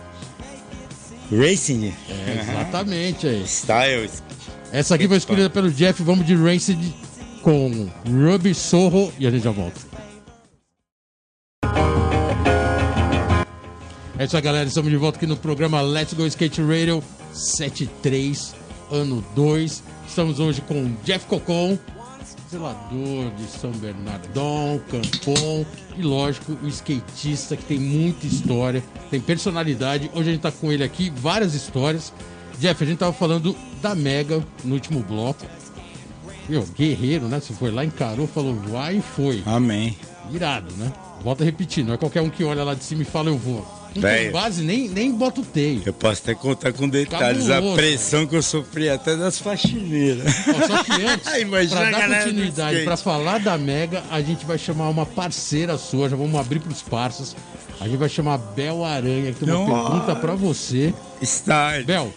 [1.31, 3.43] Racing É, exatamente aí.
[3.43, 4.23] Styles.
[4.71, 6.01] Essa aqui foi escolhida pelo Jeff.
[6.03, 6.93] Vamos de Rancid
[7.41, 9.79] com Ruby Sorro e a gente já volta.
[14.17, 14.67] É isso aí, galera.
[14.67, 18.55] Estamos de volta aqui no programa Let's Go Skate Radio 73,
[18.91, 19.83] ano 2.
[20.07, 21.77] Estamos hoje com Jeff Cocon,
[22.49, 25.65] zelador de São Bernardão, Campon
[25.97, 30.11] e, lógico, o skatista que tem muita história, tem personalidade.
[30.13, 32.13] Hoje a gente está com ele aqui, várias histórias.
[32.59, 35.45] Jeff, a gente tava falando da Mega no último bloco.
[36.49, 37.39] Meu, guerreiro, né?
[37.39, 39.41] Você foi lá, encarou, falou, vai e foi.
[39.45, 39.97] Amém.
[40.31, 40.91] Irado, né?
[41.23, 43.37] Volta a repetir, não é qualquer um que olha lá de cima e fala, eu
[43.37, 43.65] vou.
[43.95, 45.81] Não tem base, nem, nem bota o teio.
[45.85, 50.33] Eu posso até contar com detalhes Cabuloso, a pressão que eu sofri até das faxineiras.
[50.47, 54.57] Ó, Só que antes, Imagina pra dar continuidade, pra falar da Mega, a gente vai
[54.57, 57.35] chamar uma parceira sua, já vamos abrir pros parceiros.
[57.79, 60.93] A gente vai chamar Bel Aranha, que tem uma pergunta pra você.
[61.21, 61.85] Start.
[61.85, 62.13] Bel,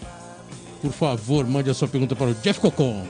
[0.81, 3.05] por favor, mande a sua pergunta para o Jeff Cocon.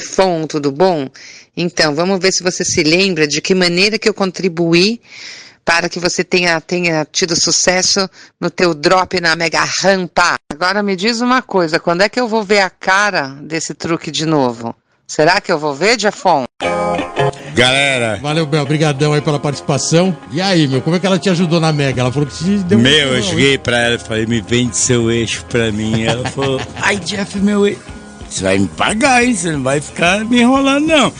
[0.00, 1.08] Fon, tudo bom?
[1.56, 5.00] Então, vamos ver se você se lembra de que maneira que eu contribuí
[5.64, 8.08] para que você tenha, tenha tido sucesso
[8.40, 10.36] no teu drop na mega rampa.
[10.52, 14.10] Agora me diz uma coisa, quando é que eu vou ver a cara desse truque
[14.10, 14.74] de novo?
[15.08, 16.44] Será que eu vou ver, Jeffon?
[17.54, 20.16] Galera, Valeu, Bel, obrigadão aí pela participação.
[20.30, 22.00] E aí, meu, como é que ela te ajudou na Mega?
[22.00, 24.40] Ela falou que te deu um meu, eu empurrão, cheguei pra ela e falei, me
[24.40, 26.04] vende seu eixo pra mim.
[26.04, 27.95] Ela falou, ai Jeff, meu eixo.
[28.28, 29.34] Você vai me pagar, hein?
[29.34, 31.12] Você não vai ficar me enrolando, não.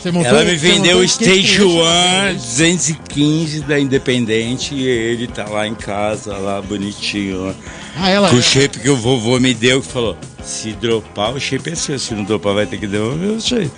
[0.00, 2.32] Você montou- Ela me vendeu o Stage One né?
[2.34, 7.46] 215 da Independente e ele tá lá em casa, lá bonitinho.
[7.46, 7.54] Lá.
[7.98, 8.28] Ah, ela.
[8.28, 11.74] Com o shape que o vovô me deu, que falou: se dropar, o shape é
[11.74, 11.98] seu.
[11.98, 13.70] Se não dropar, vai ter que devolver o shape.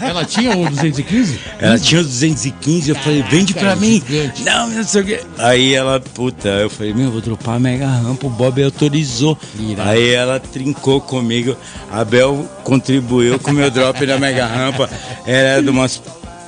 [0.00, 1.38] Ela tinha o 215?
[1.60, 4.02] Ela tinha os 215, eu falei, vende pra Caraca, mim.
[4.06, 4.42] gigante.
[4.42, 5.20] Não, não sei o quê.
[5.36, 9.36] Aí ela, puta, eu falei, meu, vou dropar a mega rampa, o Bob autorizou.
[9.58, 9.90] Irado.
[9.90, 11.54] Aí ela trincou comigo,
[11.92, 14.88] a Bel contribuiu com o meu drop na mega rampa.
[15.26, 16.02] Ela é de umas,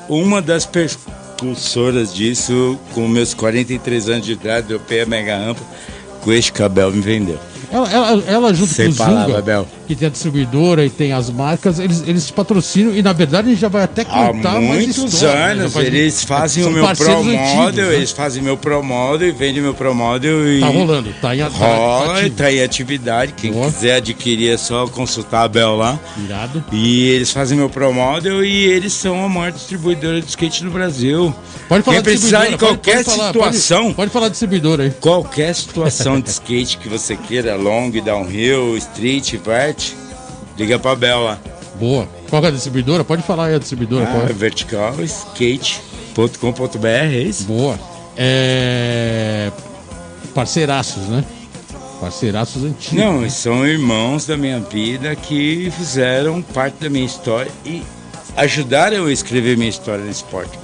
[0.08, 5.60] uma das percursoras disso, com meus 43 anos de idade, dropei a mega rampa
[6.22, 7.38] com este que a Bel me vendeu.
[7.70, 9.66] Ela, ela, ela junto Sem com o palavra, Zunga, Bel.
[9.90, 13.50] Que tem a distribuidora e tem as marcas, eles, eles patrocinam e na verdade a
[13.50, 15.28] gente já vai até Há contar mais muitos né?
[15.52, 17.94] anos faz- eles fazem o meu pro antigos, model, né?
[17.96, 21.38] eles fazem meu pro model e vendem meu pro model e Tá rolando, tá em
[21.40, 23.32] tá- tá rola tá em atividade.
[23.36, 23.66] Quem Boa.
[23.70, 25.98] quiser adquirir é só consultar a Bel lá.
[26.24, 26.64] Irado.
[26.72, 30.70] E eles fazem meu pro model e eles são a maior distribuidora de skate do
[30.70, 31.34] Brasil.
[31.68, 34.90] Pode falar Quem precisar de pode- qualquer pode falar, situação, Pode, pode falar distribuidora aí.
[35.00, 39.79] qualquer situação de skate que você queira, long, downhill, street, vert,
[40.60, 41.38] liga pra Bel lá.
[41.76, 42.06] Boa.
[42.28, 43.02] Qual que é a distribuidora?
[43.02, 44.06] Pode falar aí a distribuidora.
[44.06, 44.32] Ah, é?
[44.32, 47.44] verticalskate.com.br, é isso?
[47.44, 47.80] Boa.
[48.16, 49.50] É...
[50.34, 51.24] Parceiraços, né?
[51.98, 52.92] Parceiraços antigos.
[52.92, 57.82] Não, são irmãos da minha vida que fizeram parte da minha história e
[58.36, 60.58] ajudaram eu a escrever minha história no esporte.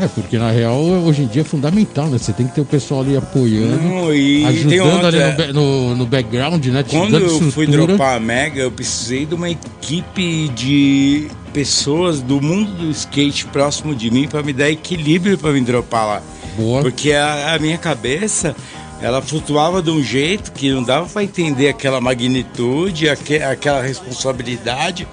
[0.00, 2.18] É, porque na real, hoje em dia é fundamental, né?
[2.18, 6.06] Você tem que ter o pessoal ali apoiando, Não, e ajudando ali no, no, no
[6.06, 6.82] background, né?
[6.82, 12.40] Te Quando eu fui dropar a Mega, eu precisei de uma equipe de pessoas do
[12.40, 16.22] mundo do skate próximo de mim para me dar equilíbrio para me dropar lá.
[16.56, 16.80] Boa.
[16.80, 18.56] Porque a, a minha cabeça,
[19.00, 25.06] ela flutuava de um jeito que não dava para entender aquela magnitude, aque, aquela responsabilidade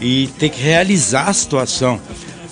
[0.00, 2.00] e ter que realizar a situação.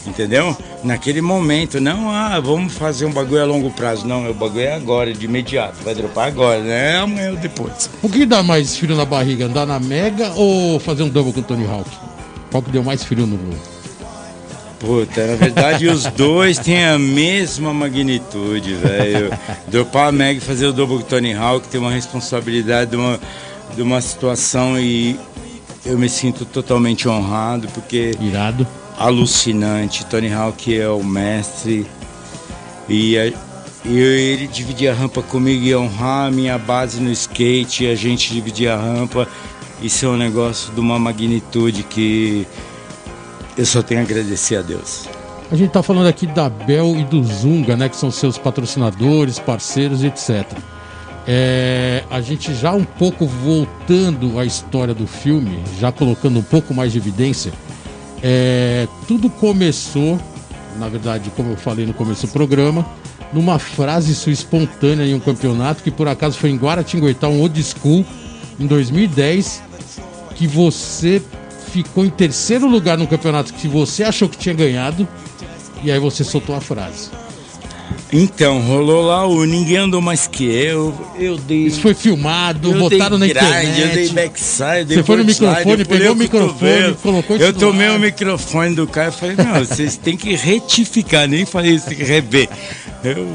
[0.07, 0.57] Entendeu?
[0.83, 4.07] Naquele momento, não, ah, vamos fazer um bagulho a longo prazo.
[4.07, 5.77] Não, o bagulho é agora, de imediato.
[5.85, 6.97] Vai dropar agora, né?
[6.97, 7.91] Amanhã ou depois.
[8.03, 9.47] O que dá mais frio na barriga?
[9.47, 11.91] Andar na Mega ou fazer um double com o Tony Hawk?
[12.51, 13.39] Qual que deu mais frio no
[14.81, 19.31] Puta, na verdade os dois têm a mesma magnitude, velho.
[19.69, 23.21] Dropar a Meg e fazer o double com Tony Hawk tem uma responsabilidade de uma,
[23.77, 25.21] de uma situação e
[25.85, 28.67] eu me sinto totalmente honrado porque Irado.
[29.01, 30.05] Alucinante.
[30.05, 31.87] Tony Hawk é o mestre
[32.87, 33.17] e,
[33.85, 38.33] e ele dividir a rampa comigo e honrar a minha base no skate, a gente
[38.33, 39.27] dividir a rampa.
[39.83, 42.47] Isso é um negócio de uma magnitude que
[43.57, 45.09] eu só tenho a agradecer a Deus.
[45.51, 47.89] A gente tá falando aqui da Bel e do Zunga, né?
[47.89, 50.47] Que são seus patrocinadores, parceiros, etc.
[51.27, 56.75] É, a gente já um pouco voltando à história do filme, já colocando um pouco
[56.75, 57.53] mais de evidência,
[58.23, 60.19] é, tudo começou,
[60.79, 62.87] na verdade, como eu falei no começo do programa,
[63.33, 67.63] numa frase sua espontânea em um campeonato que por acaso foi em Guaratinguetá, um old
[67.63, 68.05] school,
[68.59, 69.63] em 2010,
[70.35, 71.23] que você
[71.73, 75.07] ficou em terceiro lugar no campeonato que você achou que tinha ganhado,
[75.83, 77.11] e aí você soltou a frase.
[78.12, 80.92] Então, rolou lá o Ninguém Andou Mais Que Eu.
[81.16, 81.66] Eu dei.
[81.66, 83.81] Isso foi filmado, eu botaram na grind, internet.
[83.81, 87.88] Eu dei backside, dei Você foi no microfone, eu pegou o microfone, colocou Eu tomei
[87.88, 91.99] o microfone do cara e falei, não, vocês têm que retificar, nem falei isso, tem
[91.99, 92.49] que rever.
[93.05, 93.29] Eu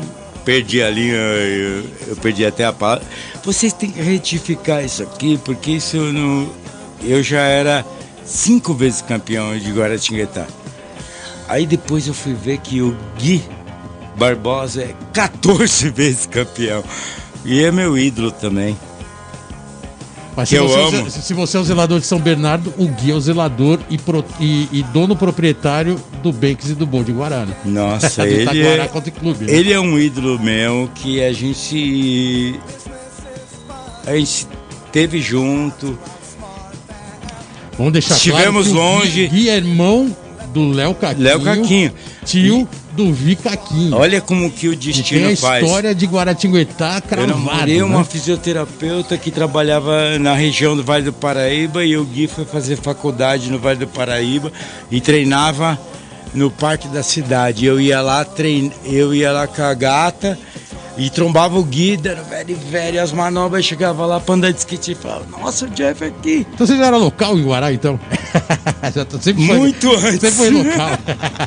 [0.43, 3.05] perdi a linha, eu, eu perdi até a palavra.
[3.43, 6.49] Vocês têm que retificar isso aqui, porque isso não.
[7.01, 7.85] Eu já era
[8.25, 10.45] cinco vezes campeão de Guaratinguetá.
[11.47, 13.41] Aí depois eu fui ver que o Gui
[14.17, 16.83] Barbosa é 14 vezes campeão.
[17.43, 18.77] E é meu ídolo também.
[20.35, 21.09] Mas se eu você, amo.
[21.09, 24.25] Se você é o zelador de São Bernardo, o Gui é o zelador e, pro-
[24.39, 27.55] e- e dono proprietário do Banks e do Bom de Guarana.
[27.63, 29.39] Nossa, ele é, Country Club.
[29.41, 29.53] né?
[29.53, 32.59] ele é um ídolo meu que a gente.
[34.05, 34.47] A gente
[34.91, 35.97] teve junto.
[37.77, 39.27] Vamos deixar Estivemos claro que o longe.
[39.27, 40.15] Gui é irmão
[40.55, 41.23] do Léo Caquinho.
[41.23, 41.93] Léo Caquinho.
[42.23, 43.93] Tio do Vi Caquinho.
[43.97, 45.65] Olha como que o que tem a destino faz.
[45.65, 47.27] história de Guaratinguetá Eu cravado.
[47.33, 48.05] namorei uma né?
[48.05, 53.51] fisioterapeuta que trabalhava na região do Vale do Paraíba e o Gui foi fazer faculdade
[53.51, 54.49] no Vale do Paraíba
[54.89, 55.77] e treinava
[56.33, 57.65] no parque da cidade.
[57.65, 58.71] Eu ia lá, trein...
[58.85, 60.39] eu ia lá com a gata
[60.97, 64.91] e trombava o Gui, dando velho velho as manobras, chegava lá pra andar de skate
[64.91, 66.47] e falava, nossa, o Jeff é aqui.
[66.53, 67.99] Então você já era local em Guará, então?
[68.95, 70.11] já tô, sempre foi, Muito antes.
[70.19, 70.89] Sempre foi local.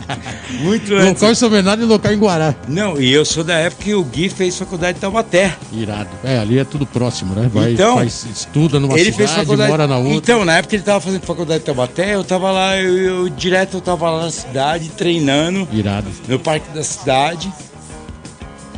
[0.61, 1.07] Muito antes.
[1.15, 2.55] local em São Bernardo e local em Guará.
[2.69, 5.55] Não, e eu sou da época que o Gui fez faculdade em Taubaté.
[5.73, 6.11] Irado.
[6.25, 7.49] É, ali é tudo próximo, né?
[7.53, 9.71] Vai, Então, faz, estuda numa ele cidade, fez faculdade.
[9.71, 10.15] mora na outra.
[10.15, 13.77] Então, na época ele tava fazendo faculdade de Taubaté, eu tava lá, eu, eu- direto
[13.77, 16.09] eu tava lá na cidade, treinando Irado.
[16.27, 17.53] no parque da cidade,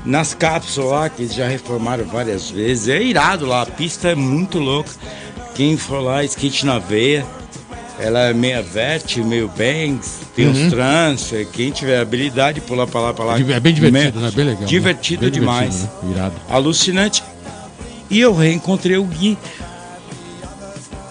[0.04, 2.88] nas cápsulas lá, que eles já reformaram várias vezes.
[2.88, 4.90] É irado lá, a pista é muito louca.
[5.54, 7.24] Quem for lá, skate na veia.
[7.98, 10.52] Ela é meia vert, meio bangs, tem Uhum.
[10.52, 11.30] uns trans.
[11.52, 13.38] Quem tiver habilidade, pular pra lá, pra lá.
[13.38, 14.30] É bem divertido, Me- né?
[14.34, 14.60] Bem legal.
[14.62, 14.66] né?
[14.66, 15.74] Divertido Bem demais.
[15.74, 16.12] divertido, né?
[16.16, 16.34] Irado.
[16.48, 17.22] alucinante.
[18.08, 19.36] E eu reencontrei o Gui.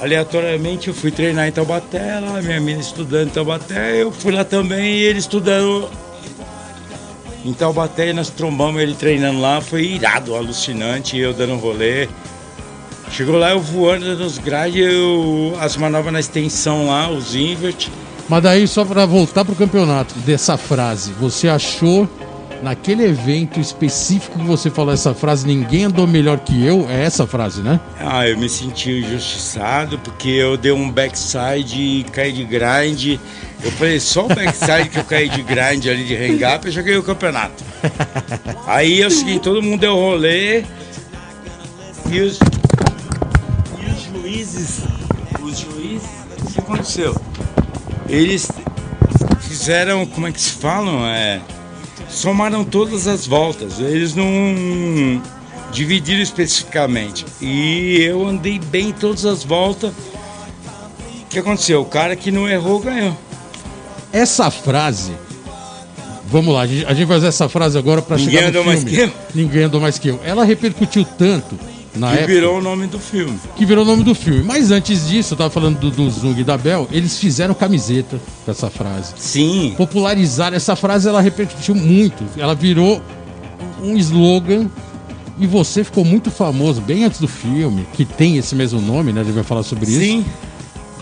[0.01, 4.45] Aleatoriamente eu fui treinar em Taubaté, lá, minha mina estudando em Taubaté, eu fui lá
[4.45, 5.89] também e ele estudando
[7.45, 12.07] em Taubaté nós trombamos ele treinando lá, foi irado, alucinante, eu dando rolê.
[13.11, 17.89] Chegou lá, eu voando nos grades, eu, as manobras na extensão lá, os invert.
[18.27, 22.07] Mas daí, só pra voltar pro campeonato, dessa frase, você achou
[22.61, 26.87] naquele evento específico que você falou essa frase, ninguém andou melhor que eu?
[26.89, 27.79] É essa frase, né?
[27.99, 33.19] Ah, eu me senti injustiçado porque eu dei um backside e caí de grind.
[33.63, 36.81] Eu falei, só o backside que eu caí de grind ali de hang-up, eu já
[36.81, 37.63] ganhei o campeonato.
[38.65, 40.63] Aí o seguinte, todo mundo deu rolê
[42.11, 42.39] e os,
[43.79, 44.81] e os juízes,
[45.41, 46.09] os juízes,
[46.41, 47.15] o que aconteceu?
[48.07, 48.49] Eles
[49.41, 51.05] fizeram, como é que se falam?
[51.05, 51.41] É,
[52.09, 53.79] somaram todas as voltas.
[53.79, 55.21] Eles não
[55.71, 57.25] dividiram especificamente.
[57.41, 59.91] E eu andei bem todas as voltas.
[59.91, 61.81] O que aconteceu?
[61.81, 63.15] O cara que não errou ganhou.
[64.11, 65.13] Essa frase.
[66.31, 68.49] Vamos lá, a gente, a gente vai fazer essa frase agora pra Ninguém chegar no
[68.49, 68.95] andou mais filme.
[68.95, 69.11] que eu?
[69.33, 70.19] Ninguém andou mais que eu.
[70.23, 71.57] Ela repercutiu tanto
[71.95, 73.39] na Que época virou o nome do filme.
[73.55, 74.43] que virou o nome do filme.
[74.43, 78.19] Mas antes disso, eu tava falando do, do Zung e da Bel, eles fizeram camiseta
[78.45, 79.13] com essa frase.
[79.17, 79.73] Sim.
[79.77, 82.23] popularizar essa frase, ela repercutiu muito.
[82.37, 83.01] Ela virou
[83.81, 84.67] um slogan
[85.39, 89.21] e você ficou muito famoso bem antes do filme, que tem esse mesmo nome, né?
[89.21, 89.99] A gente vai falar sobre isso.
[89.99, 90.25] Sim.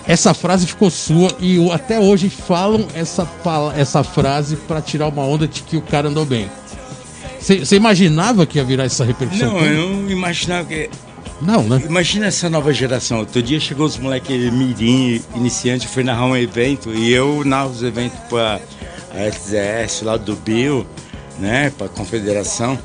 [0.05, 3.27] Essa frase ficou sua e até hoje falam essa,
[3.75, 6.49] essa frase pra tirar uma onda de que o cara andou bem.
[7.39, 9.53] Você imaginava que ia virar essa repercussão?
[9.53, 9.71] Não, toda?
[9.71, 10.89] eu não imaginava que.
[11.41, 11.81] Não, né?
[11.85, 13.19] Imagina essa nova geração.
[13.19, 17.83] Outro dia chegou os moleques mirim, iniciante, foi narrar um evento e eu narro os
[17.83, 18.59] eventos para
[19.13, 20.85] a SZS lá do Bill,
[21.39, 22.77] né, para a confederação.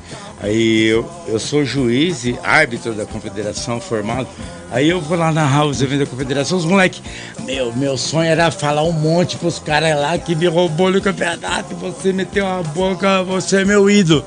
[0.43, 4.27] Aí eu, eu sou juiz e árbitro da confederação formado.
[4.73, 7.01] Aí eu vou lá narrar os eventos da confederação, os moleques,
[7.45, 11.77] meu, meu sonho era falar um monte pros caras lá que me roubou no campeonato,
[11.77, 14.25] você meteu a boca, você é meu ídolo.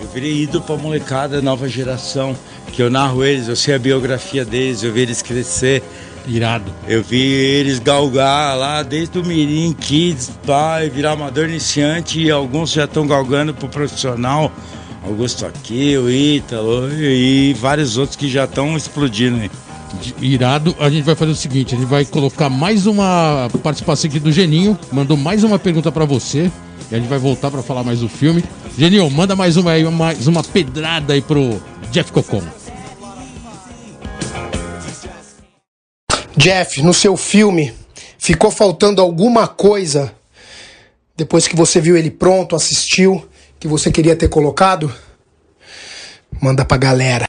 [0.00, 2.36] Eu virei ídolo pra molecada, nova geração,
[2.72, 5.82] que eu narro eles, eu sei a biografia deles, eu vi eles crescer,
[6.26, 6.70] Irado.
[6.86, 12.70] eu vi eles galgar lá desde o Mirim, Kids, pai, virar amador iniciante e alguns
[12.70, 14.52] já estão galgando pro profissional.
[15.02, 19.50] Augusto aqui, o Ítalo e, e vários outros que já estão explodindo aí.
[20.20, 24.20] Irado, a gente vai fazer o seguinte: a gente vai colocar mais uma participação aqui
[24.20, 24.78] do Geninho.
[24.92, 26.50] Mandou mais uma pergunta pra você.
[26.90, 28.44] E a gente vai voltar pra falar mais do filme.
[28.76, 31.60] Geninho, manda mais uma aí, mais uma pedrada aí pro
[31.90, 32.42] Jeff Cocon.
[36.36, 37.72] Jeff, no seu filme,
[38.18, 40.14] ficou faltando alguma coisa
[41.18, 43.28] depois que você viu ele pronto, assistiu
[43.58, 44.92] que você queria ter colocado?
[46.40, 47.26] Manda pra galera.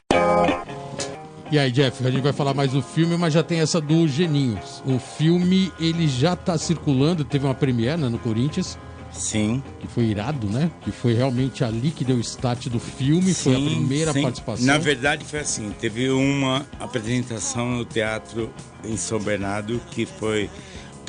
[1.50, 4.06] E aí, Jeff, a gente vai falar mais do filme, mas já tem essa do
[4.06, 4.82] Geninhos.
[4.86, 8.78] O filme, ele já tá circulando, teve uma premiere né, no Corinthians.
[9.12, 9.60] Sim.
[9.80, 10.70] Que foi irado, né?
[10.82, 14.22] Que foi realmente ali que deu o start do filme, sim, foi a primeira sim.
[14.22, 14.64] participação.
[14.64, 18.48] Na verdade foi assim, teve uma apresentação no teatro
[18.84, 20.48] em São Bernardo que foi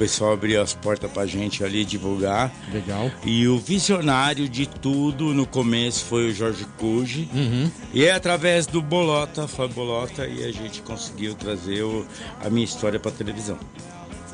[0.01, 2.51] pessoal abriu as portas pra gente ali divulgar.
[2.73, 3.11] Legal.
[3.23, 7.29] E o visionário de tudo no começo foi o Jorge Cuji.
[7.31, 7.69] Uhum.
[7.93, 12.03] E é através do Bolota, foi Bolota, e a gente conseguiu trazer o,
[12.43, 13.59] a minha história pra televisão.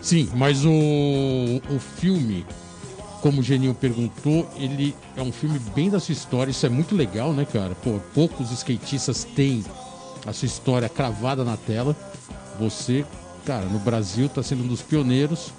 [0.01, 2.45] Sim, mas o, o filme,
[3.19, 6.49] como o Geninho perguntou, ele é um filme bem da sua história.
[6.49, 7.75] Isso é muito legal, né, cara?
[7.75, 9.65] Pô, poucos skatistas têm
[10.25, 11.93] a sua história cravada na tela.
[12.57, 13.05] Você
[13.47, 15.53] cara, no Brasil está sendo um dos pioneiros.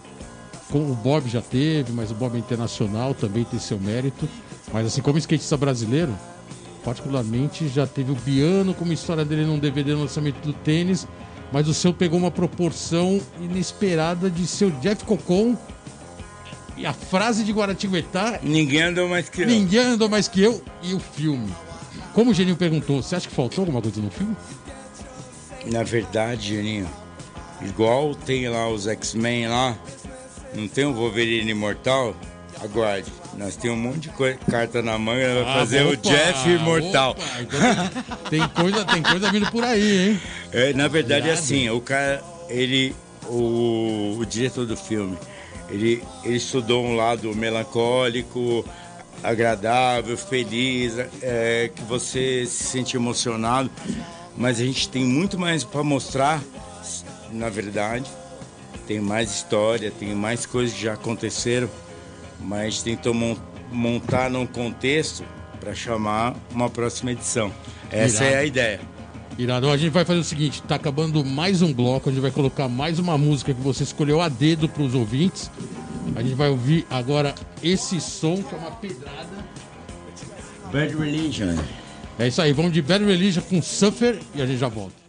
[0.71, 4.29] Com o Bob já teve, mas o Bob é internacional também tem seu mérito.
[4.71, 6.15] Mas assim como skatista brasileiro,
[6.85, 11.09] particularmente já teve o Biano como história dele num DVD no lançamento do tênis,
[11.51, 15.57] mas o seu pegou uma proporção inesperada de seu Jeff Cocon
[16.77, 18.39] e a frase de Guaratinguetá.
[18.43, 19.47] Ninguém andou mais que eu.
[19.47, 21.51] Ninguém andou mais que eu e o filme.
[22.13, 24.37] Como o Geninho perguntou, você acha que faltou alguma coisa no filme?
[25.73, 26.89] Na verdade, Geninho,
[27.63, 29.77] Igual tem lá os X-Men lá,
[30.55, 32.15] não tem o Wolverine Imortal?
[32.63, 33.13] Aguarde.
[33.37, 36.49] Nós temos um monte de coisa, carta na manga, vai ah, fazer opa, o Jeff
[36.49, 37.11] Imortal.
[37.13, 37.61] Opa, então
[38.31, 40.21] tem, coisa, tem coisa vindo por aí, hein?
[40.53, 42.97] É, na verdade, é assim, o cara, ele,
[43.29, 45.17] o, o diretor do filme,
[45.71, 48.65] ele, ele estudou um lado melancólico,
[49.23, 53.71] agradável, feliz, é, que você se sente emocionado,
[54.37, 56.43] mas a gente tem muito mais para mostrar
[57.33, 58.11] na verdade.
[58.87, 61.69] Tem mais história, tem mais coisas que já aconteceram,
[62.41, 63.15] mas tentou
[63.71, 65.25] montar num contexto
[65.61, 67.53] para chamar uma próxima edição.
[67.91, 68.35] Essa Irado.
[68.35, 68.81] é a ideia.
[69.39, 69.71] Irado.
[69.71, 72.69] A gente vai fazer o seguinte: tá acabando mais um bloco, a gente vai colocar
[72.69, 75.51] mais uma música que você escolheu a dedo para os ouvintes.
[76.17, 79.47] A gente vai ouvir agora esse som que é uma pedrada.
[80.73, 81.57] Bad Religion.
[82.19, 85.08] É isso aí, vamos de Bad Religion com Suffer e a gente já volta.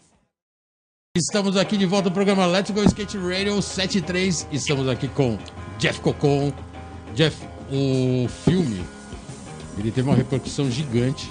[1.18, 4.48] Estamos aqui de volta no programa Let's Go Skate Radio 73.
[4.52, 5.40] Estamos aqui com
[5.80, 6.54] Jeff Cocon.
[7.16, 7.36] Jeff,
[7.72, 8.86] o filme
[9.76, 11.28] ele teve uma repercussão gigante.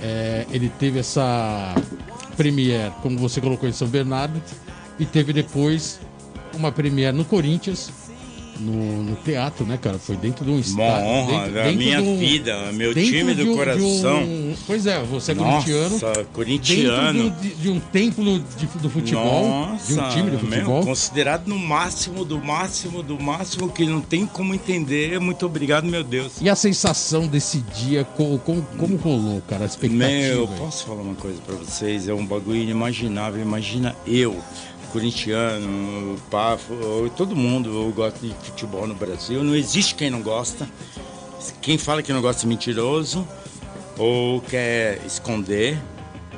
[0.00, 1.74] É, ele teve essa
[2.36, 4.40] premiere, como você colocou, em São Bernardo,
[4.96, 5.98] e teve depois
[6.54, 7.90] uma premiere no Corinthians
[8.58, 9.98] no, no, teatro, né, cara?
[9.98, 10.84] Foi dentro de um estádio.
[10.84, 14.22] Uma honra dentro, da minha um, vida, meu time do um, coração.
[14.22, 16.26] Um, pois é, você é Nossa, corintiano.
[16.32, 17.30] corintiano.
[17.30, 20.78] Dentro de, de um templo de, do futebol, Nossa, de um time de futebol.
[20.78, 25.18] Meu, considerado no máximo, do máximo, do máximo, que não tem como entender.
[25.20, 26.34] Muito obrigado, meu Deus.
[26.40, 29.64] E a sensação desse dia, como, como, como rolou, cara?
[29.64, 30.08] A expectativa.
[30.08, 32.08] Meu, posso falar uma coisa pra vocês?
[32.08, 33.40] É um bagulho inimaginável.
[33.40, 34.42] Imagina eu
[34.94, 39.42] corintiano, Pafo, todo mundo gosta de futebol no Brasil.
[39.42, 40.68] Não existe quem não gosta.
[41.60, 43.26] Quem fala que não gosta é mentiroso
[43.98, 45.76] ou quer esconder.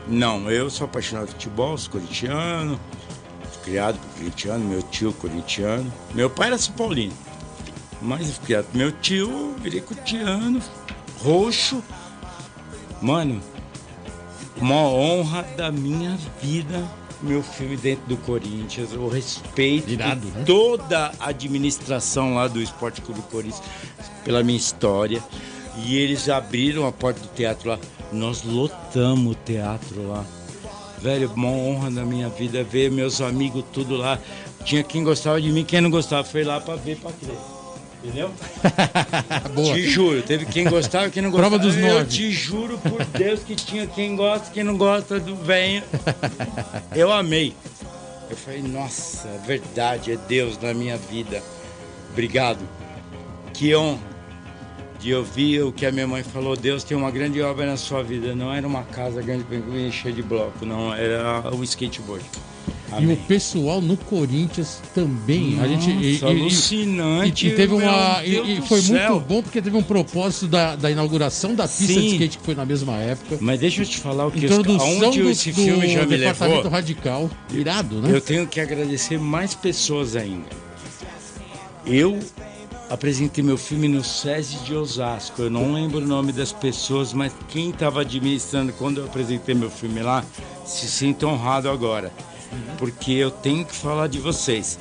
[0.09, 2.81] Não, eu sou apaixonado por futebol, sou corintiano,
[3.63, 5.93] criado por corintiano, meu tio corintiano.
[6.15, 7.13] Meu pai era São Paulino,
[8.01, 10.63] mas fui criado por meu tio, virei corintiano,
[11.19, 11.85] roxo.
[13.03, 13.43] Mano,
[14.57, 16.83] uma honra da minha vida
[17.23, 20.45] meu filme dentro do Corinthians, o respeito Irado, né?
[20.45, 23.63] toda a administração lá do Esporte Clube Corinthians
[24.25, 25.23] pela minha história.
[25.85, 27.79] E eles abriram a porta do teatro lá.
[28.11, 30.25] Nós lotamos o teatro lá.
[30.99, 34.19] Velho, uma honra na minha vida ver meus amigos tudo lá.
[34.65, 37.56] Tinha quem gostava de mim, quem não gostava foi lá para ver, para crer.
[38.07, 38.31] Entendeu?
[39.53, 39.75] Boa.
[39.75, 41.51] Te juro, teve quem gostava, quem não gostava.
[41.51, 41.97] Prova dos nove.
[41.97, 45.83] Eu te juro por Deus que tinha quem gosta, quem não gosta do venho.
[46.95, 47.53] Eu amei.
[48.31, 51.43] Eu falei, nossa, é verdade, é Deus na minha vida.
[52.13, 52.61] Obrigado.
[53.53, 54.16] Que honra
[54.99, 56.57] de ouvir o que a minha mãe falou.
[56.57, 58.35] Deus tem uma grande obra na sua vida.
[58.35, 59.45] Não era uma casa grande
[59.93, 60.93] cheia de bloco, não.
[60.95, 62.25] Era o skateboard.
[62.91, 63.11] Amém.
[63.11, 65.53] E o pessoal no Corinthians também.
[65.53, 67.47] Nossa, a gente e, alucinante.
[67.47, 71.55] E, e teve uma e, foi muito bom porque teve um propósito da, da inauguração
[71.55, 72.01] da pista Sim.
[72.01, 73.39] de skate que foi na mesma época.
[73.41, 76.63] Mas deixa eu te falar o que Introdução aonde do, esse filme já me levou.
[76.69, 78.11] radical, irado, né?
[78.15, 80.49] Eu tenho que agradecer mais pessoas ainda.
[81.85, 82.19] Eu
[82.89, 85.43] apresentei meu filme no SESI de Osasco.
[85.43, 89.71] Eu não lembro o nome das pessoas, mas quem estava administrando quando eu apresentei meu
[89.71, 90.25] filme lá
[90.65, 92.13] se sinta honrado agora
[92.79, 94.79] porque eu tenho que falar de vocês.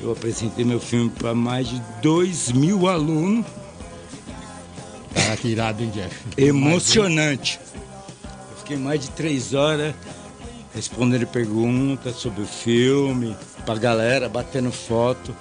[0.00, 3.46] Eu apresentei meu filme para mais de 2 mil alunos.
[5.14, 5.22] Tá?
[5.22, 6.14] Caraca, irado, hein, Jeff?
[6.36, 7.58] Emocionante.
[8.50, 9.94] Eu fiquei mais de três horas
[10.74, 13.34] respondendo perguntas sobre o filme,
[13.64, 15.34] pra galera, batendo foto.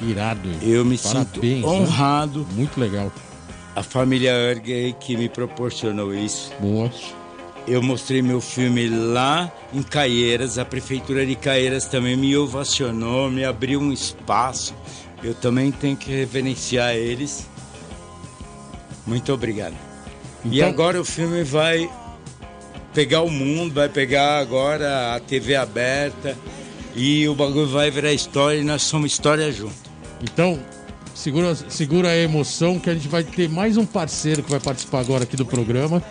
[0.00, 0.48] Irado.
[0.62, 1.62] Eu me Parabéns, sinto né?
[1.66, 2.46] honrado.
[2.52, 3.10] Muito legal.
[3.74, 6.52] A família Erg aí que me proporcionou isso.
[6.60, 6.90] Boa.
[7.66, 13.44] Eu mostrei meu filme lá em Caieiras, a prefeitura de Caieiras também me ovacionou, me
[13.44, 14.72] abriu um espaço.
[15.22, 17.46] Eu também tenho que reverenciar eles.
[19.06, 19.74] Muito obrigado.
[20.44, 21.90] e Então- agora o filme vai
[22.94, 26.36] pegar o mundo, vai pegar agora a TV aberta
[26.94, 29.85] e o bagulho vai virar história e nós somos história junto.
[30.22, 30.58] Então,
[31.14, 35.00] segura, segura a emoção que a gente vai ter mais um parceiro que vai participar
[35.00, 36.02] agora aqui do programa.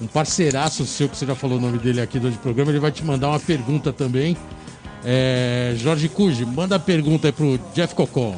[0.00, 2.92] Um parceiraço seu, que você já falou o nome dele aqui do programa, ele vai
[2.92, 4.36] te mandar uma pergunta também.
[5.04, 8.36] É, Jorge Cuji, manda a pergunta aí pro Jeff Cocon.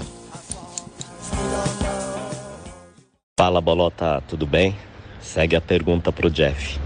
[3.39, 4.77] Fala Bolota, tudo bem?
[5.21, 6.79] Segue a pergunta pro Jeff.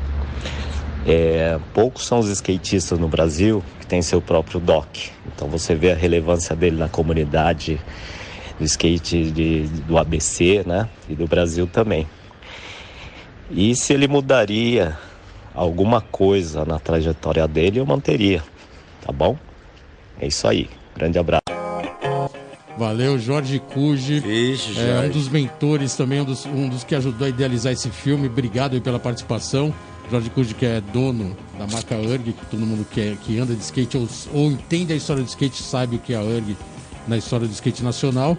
[1.06, 5.10] É, poucos são os skatistas no Brasil que têm seu próprio dock.
[5.34, 7.80] Então você vê a relevância dele na comunidade
[8.58, 10.88] do skate de- do ABC, né?
[11.08, 12.06] E do Brasil também.
[13.50, 14.96] E se ele mudaria
[15.54, 18.42] alguma coisa na trajetória dele, eu manteria.
[19.04, 19.36] Tá bom?
[20.20, 20.68] É isso aí.
[20.96, 21.42] Grande abraço.
[22.76, 24.20] Valeu, Jorge Cuji.
[24.20, 25.08] Vixe, É, um Jorge.
[25.10, 28.26] dos mentores também, um dos, um dos que ajudou a idealizar esse filme.
[28.26, 29.72] Obrigado aí pela participação.
[30.10, 33.54] Jorge Cuji, que é dono da marca URG, que todo mundo que, é- que anda
[33.54, 36.56] de skate ou, ou entende a história do skate sabe o que é a URG
[37.06, 38.36] na história do skate nacional.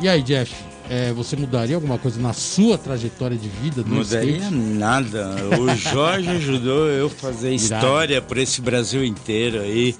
[0.00, 0.54] E aí, Jeff,
[0.88, 4.54] é, você mudaria alguma coisa na sua trajetória de vida no Mudaria skate?
[4.54, 5.34] nada.
[5.58, 9.94] O Jorge ajudou eu a fazer história por esse Brasil inteiro aí.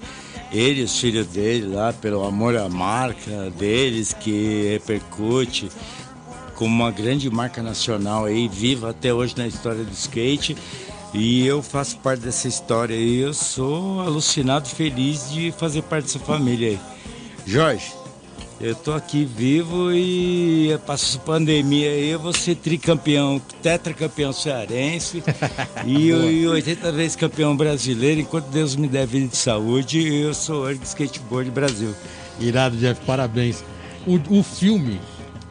[0.51, 5.69] Ele os filhos dele lá, pelo amor à marca deles, que repercute
[6.53, 10.55] como uma grande marca nacional aí, viva até hoje na história do skate.
[11.13, 13.19] E eu faço parte dessa história aí.
[13.19, 16.79] Eu sou alucinado, feliz de fazer parte dessa família aí.
[17.45, 17.93] Jorge,
[18.59, 25.21] eu tô aqui vivo e passa pandemia aí, eu vou ser tricampeão, tetracampeão cearense
[25.85, 28.21] e, e 80 vezes campeão brasileiro.
[28.21, 31.93] Enquanto Deus me der vida de saúde, eu sou Erg Skateboard Brasil.
[32.39, 33.63] Irado, Jeff, parabéns.
[34.07, 34.99] O, o filme,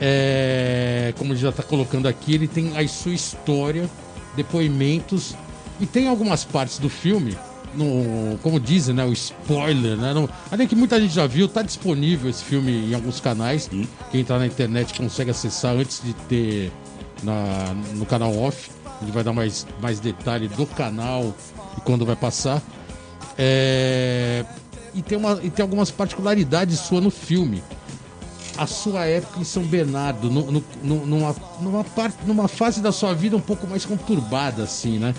[0.01, 3.89] é, como ele já está colocando aqui, ele tem a sua história,
[4.35, 5.37] depoimentos
[5.79, 7.37] e tem algumas partes do filme,
[7.77, 10.13] no, como dizem, né, o spoiler, né?
[10.15, 13.69] No, além que muita gente já viu, tá disponível esse filme em alguns canais.
[14.11, 16.73] Quem entrar na internet consegue acessar antes de ter
[17.23, 18.71] na, no canal off.
[19.01, 21.35] Gente vai dar mais, mais detalhe do canal
[21.77, 22.63] e quando vai passar.
[23.37, 24.45] É,
[24.95, 27.63] e, tem uma, e tem algumas particularidades sua no filme.
[28.57, 33.13] A sua época em São Bernardo, no- no- numa, numa, parte, numa fase da sua
[33.13, 35.13] vida um pouco mais conturbada, assim, né?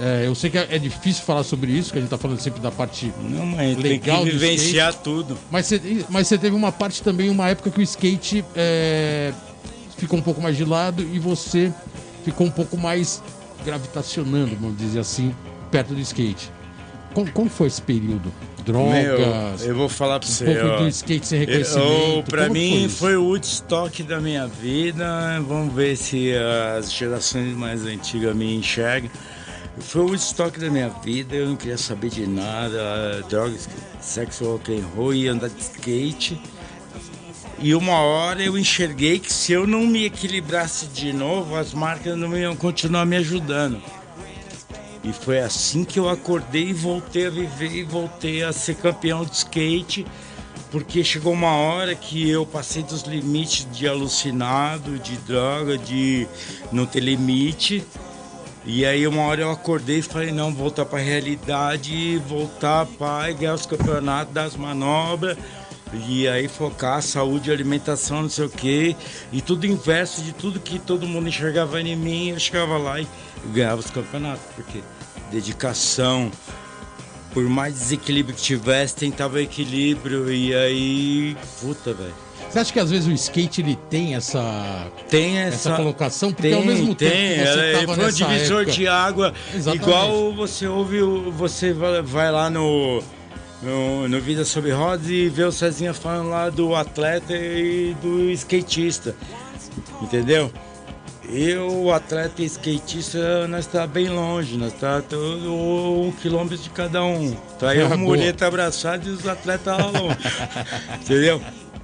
[0.00, 2.40] É, eu sei que é, é difícil falar sobre isso, que a gente tá falando
[2.40, 3.12] sempre da parte.
[3.22, 5.36] Não, mas Legal tem que vivenciar tudo.
[5.50, 9.32] Mas você, mas você teve uma parte também, uma época que o skate é,
[9.98, 11.70] ficou um pouco mais de lado e você
[12.24, 13.22] ficou um pouco mais
[13.62, 15.34] gravitacionando, vamos dizer assim,
[15.70, 16.50] perto do skate.
[17.12, 18.32] Como, como foi esse período?
[18.64, 19.60] Drogas?
[19.60, 20.44] Meu, eu vou falar pra um você.
[20.44, 20.76] pouco ó.
[20.78, 22.16] do skate sem reconhecimento.
[22.16, 22.96] Eu, pra Como mim isso?
[22.96, 25.40] foi o Woodstock da minha vida.
[25.46, 26.32] Vamos ver se
[26.76, 29.10] as gerações mais antigas me enxergam.
[29.80, 31.34] Foi o Woodstock da minha vida.
[31.34, 33.22] Eu não queria saber de nada.
[33.28, 33.68] Drogas,
[34.00, 36.40] sexo, rock and roll e andar de skate.
[37.58, 42.16] E uma hora eu enxerguei que se eu não me equilibrasse de novo, as marcas
[42.16, 43.82] não iam continuar me ajudando.
[45.04, 49.24] E foi assim que eu acordei e voltei a viver e voltei a ser campeão
[49.24, 50.06] de skate,
[50.70, 56.26] porque chegou uma hora que eu passei dos limites de alucinado, de droga, de
[56.72, 57.84] não ter limite.
[58.64, 63.32] E aí uma hora eu acordei e falei, não, voltar para a realidade, voltar para
[63.32, 65.36] ganhar os campeonatos das manobras.
[65.92, 68.94] E aí focar saúde, alimentação, não sei o quê.
[69.32, 73.08] E tudo inverso de tudo que todo mundo enxergava em mim, eu chegava lá e
[73.46, 74.44] ganhava os campeonatos.
[74.54, 74.82] Porque
[75.32, 76.30] dedicação,
[77.32, 80.32] por mais desequilíbrio que tivesse, tentava equilíbrio.
[80.32, 82.29] E aí, puta, velho.
[82.50, 86.32] Você acha que às vezes o skate ele tem essa, Tem essa, essa, colocação?
[86.32, 87.38] Porque tem, ao mesmo tempo tem.
[87.38, 88.72] que você Ela tava foi um divisor época...
[88.76, 89.34] de água.
[89.54, 89.82] Exatamente.
[89.84, 93.00] Igual você ouve, você vai lá no,
[93.62, 98.28] no, no Vida Sobre Rodas e vê o Cezinha falando lá do atleta e do
[98.32, 99.14] skatista.
[100.02, 100.50] Entendeu?
[101.32, 106.68] Eu, o atleta e skatista, nós tá bem longe, nós tá todo um quilômetro de
[106.70, 107.36] cada um.
[107.56, 107.98] Tá eu, Ah, o boa.
[108.00, 110.16] muleta abraçado e os atletas lá longe.
[111.00, 111.40] Entendeu?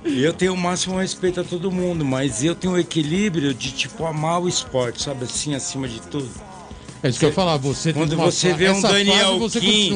[0.06, 4.06] Eu tenho o máximo respeito a todo mundo, mas eu tenho o equilíbrio de, tipo,
[4.06, 5.24] amar o esporte, sabe?
[5.24, 6.30] Assim, acima de tudo.
[7.02, 9.04] É isso que eu ia falar, você tem Quando uma você vê um essa fase,
[9.04, 9.90] Daniel você Kim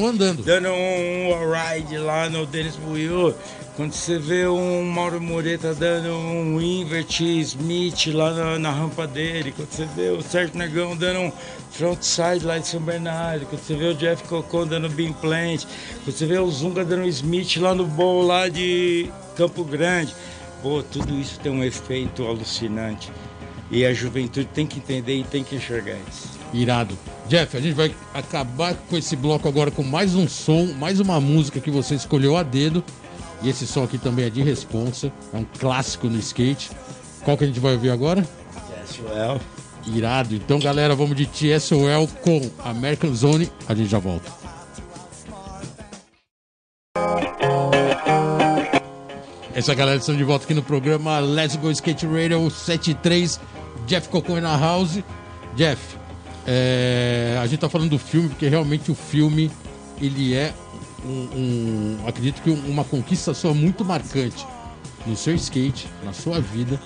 [0.44, 3.34] dando um ride lá no Denis Buiu,
[3.80, 9.54] quando você vê um Mauro Mureta dando um invert Smith lá na, na rampa dele,
[9.56, 11.32] quando você vê o Sérgio Negão dando um
[11.70, 15.64] frontside lá de São Bernardo, quando você vê o Jeff Cocon dando beam plant,
[16.04, 20.14] quando você vê o Zunga dando Smith lá no bowl lá de Campo Grande,
[20.60, 23.10] pô, tudo isso tem um efeito alucinante.
[23.70, 26.28] E a juventude tem que entender e tem que enxergar isso.
[26.52, 26.98] Irado.
[27.28, 31.18] Jeff, a gente vai acabar com esse bloco agora com mais um som, mais uma
[31.18, 32.84] música que você escolheu a dedo.
[33.42, 36.70] E esse som aqui também é de responsa, é um clássico no skate.
[37.24, 38.26] Qual que a gente vai ouvir agora?
[39.02, 39.40] Well.
[39.86, 40.34] Irado.
[40.34, 43.50] Então, galera, vamos de TSOL com American Zone.
[43.66, 44.30] A gente já volta.
[49.54, 53.40] Essa galera estão de volta aqui no programa Let's Go Skate Radio 73.
[53.86, 55.00] Jeff Cocon na house.
[55.56, 55.96] Jeff,
[56.46, 59.50] é, a gente tá falando do filme porque realmente o filme
[60.00, 60.54] ele é
[61.04, 64.46] um, um- acredito que uma conquista sua muito marcante
[65.06, 66.80] no seu skate, na sua vida.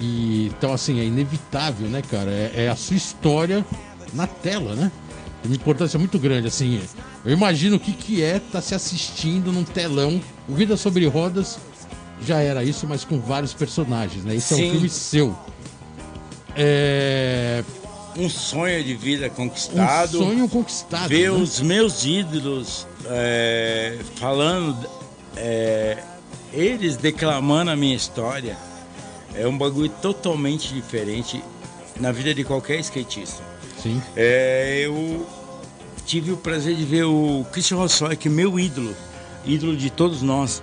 [0.00, 2.30] E então assim é inevitável, né, cara?
[2.30, 3.64] É, é a sua história
[4.12, 4.92] na tela, né?
[5.42, 6.80] Tem uma importância muito grande, assim.
[7.24, 10.20] Eu imagino o que, que é estar se assistindo num telão.
[10.48, 11.58] O Vida sobre Rodas
[12.24, 14.34] já era isso, mas com vários personagens, né?
[14.36, 15.36] Esse é um filme seu.
[16.56, 17.62] É.
[18.16, 20.18] um sonho de vida Um conquistado.
[20.18, 21.08] sonho conquistado.
[21.08, 21.36] ver né?
[21.38, 24.88] os meus ídolos é, falando,
[25.36, 25.98] é,
[26.52, 28.56] eles declamando a minha história,
[29.34, 31.42] é um bagulho totalmente diferente
[32.00, 33.42] na vida de qualquer skatista.
[33.82, 34.02] Sim.
[34.16, 35.26] É, eu
[36.04, 38.94] tive o prazer de ver o Christian Rossoy, que é meu ídolo,
[39.44, 40.62] ídolo de todos nós,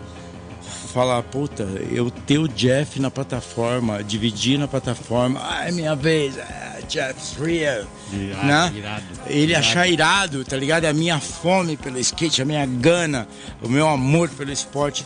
[0.95, 6.37] falar, puta, eu ter o Jeff na plataforma, dividir na plataforma, ah, é minha vez,
[6.37, 7.85] ah, Jeff's real.
[8.13, 8.73] Irado, né?
[8.75, 9.65] irado, Ele irado.
[9.65, 10.85] achar irado, tá ligado?
[10.85, 13.27] A minha fome pelo skate, a minha gana,
[13.61, 15.05] o meu amor pelo esporte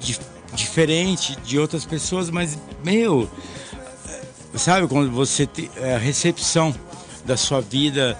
[0.00, 0.18] di-
[0.54, 3.28] diferente de outras pessoas, mas, meu,
[4.54, 6.74] sabe quando você tem a recepção
[7.24, 8.18] da sua vida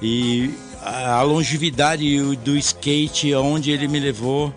[0.00, 0.50] e
[0.80, 4.52] a a longevidade do skate, aonde ele me levou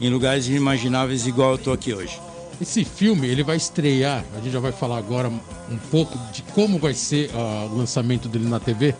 [0.00, 2.20] em lugares inimagináveis igual eu tô aqui hoje.
[2.60, 6.78] Esse filme, ele vai estrear, a gente já vai falar agora um pouco de como
[6.78, 8.94] vai ser ah, o lançamento dele na TV.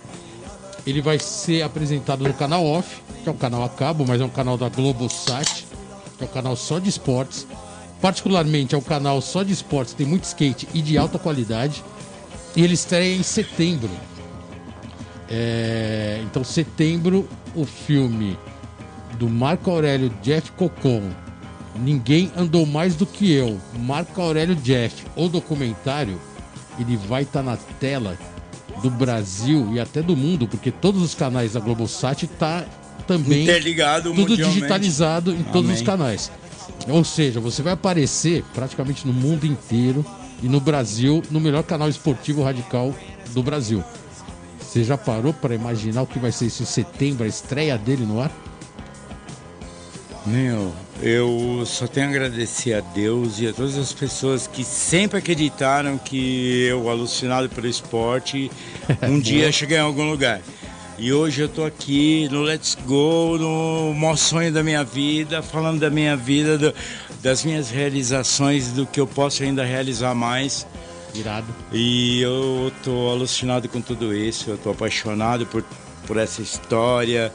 [0.87, 4.25] Ele vai ser apresentado no canal Off, que é um canal a cabo, mas é
[4.25, 5.67] um canal da Globosat,
[6.17, 7.47] que é um canal só de esportes.
[8.01, 11.85] Particularmente é um canal só de esportes, tem muito skate e de alta qualidade.
[12.57, 13.91] E ele estreia em setembro.
[15.29, 18.39] É, então, setembro, o filme
[19.19, 21.11] do Marco Aurélio Jeff Cocon.
[21.77, 23.59] Ninguém andou mais do que eu.
[23.79, 26.21] Marco Aurélio Jeff, o documentário,
[26.79, 28.19] ele vai estar na tela
[28.83, 32.65] do Brasil e até do mundo, porque todos os canais da Globosat tá
[33.07, 35.75] também Interligado tudo digitalizado em todos Amém.
[35.75, 36.31] os canais.
[36.89, 40.05] Ou seja, você vai aparecer praticamente no mundo inteiro
[40.43, 42.95] e no Brasil, no melhor canal esportivo radical
[43.33, 43.85] do Brasil.
[44.61, 48.07] Você já parou para imaginar o que vai ser isso em setembro, a estreia dele
[48.07, 48.31] no ar?
[50.27, 55.19] Meu, eu só tenho a agradecer a Deus e a todas as pessoas que sempre
[55.19, 58.51] acreditaram que eu, alucinado pelo esporte,
[59.09, 60.41] um dia cheguei em algum lugar.
[60.99, 65.81] E hoje eu tô aqui no Let's Go, no maior sonho da minha vida, falando
[65.81, 66.75] da minha vida, do-
[67.23, 70.67] das minhas realizações, do que eu posso ainda realizar mais.
[71.15, 71.47] Irado.
[71.73, 75.65] E eu tô alucinado com tudo isso, eu tô apaixonado por,
[76.07, 77.33] por essa história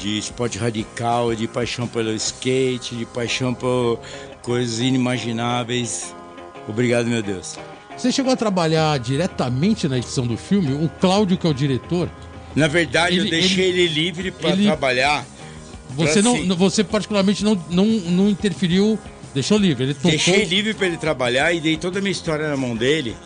[0.00, 3.98] de esporte radical, de paixão pelo skate, de paixão por
[4.42, 6.14] coisas inimagináveis.
[6.68, 7.56] Obrigado, meu Deus.
[7.96, 10.72] Você chegou a trabalhar diretamente na edição do filme?
[10.72, 12.08] O Cláudio, que é o diretor,
[12.54, 15.24] Na verdade, Ele- eu deixei ele, livre para ele- trabalhar.
[15.90, 16.48] você, Pra não, assim.
[16.48, 18.98] você particularmente não, não, não interferiu,
[19.34, 19.84] deixou livre.
[19.84, 20.10] Ele tocou.
[20.10, 23.16] Deixei livre para ele trabalhar e dei toda a minha história na mão dele.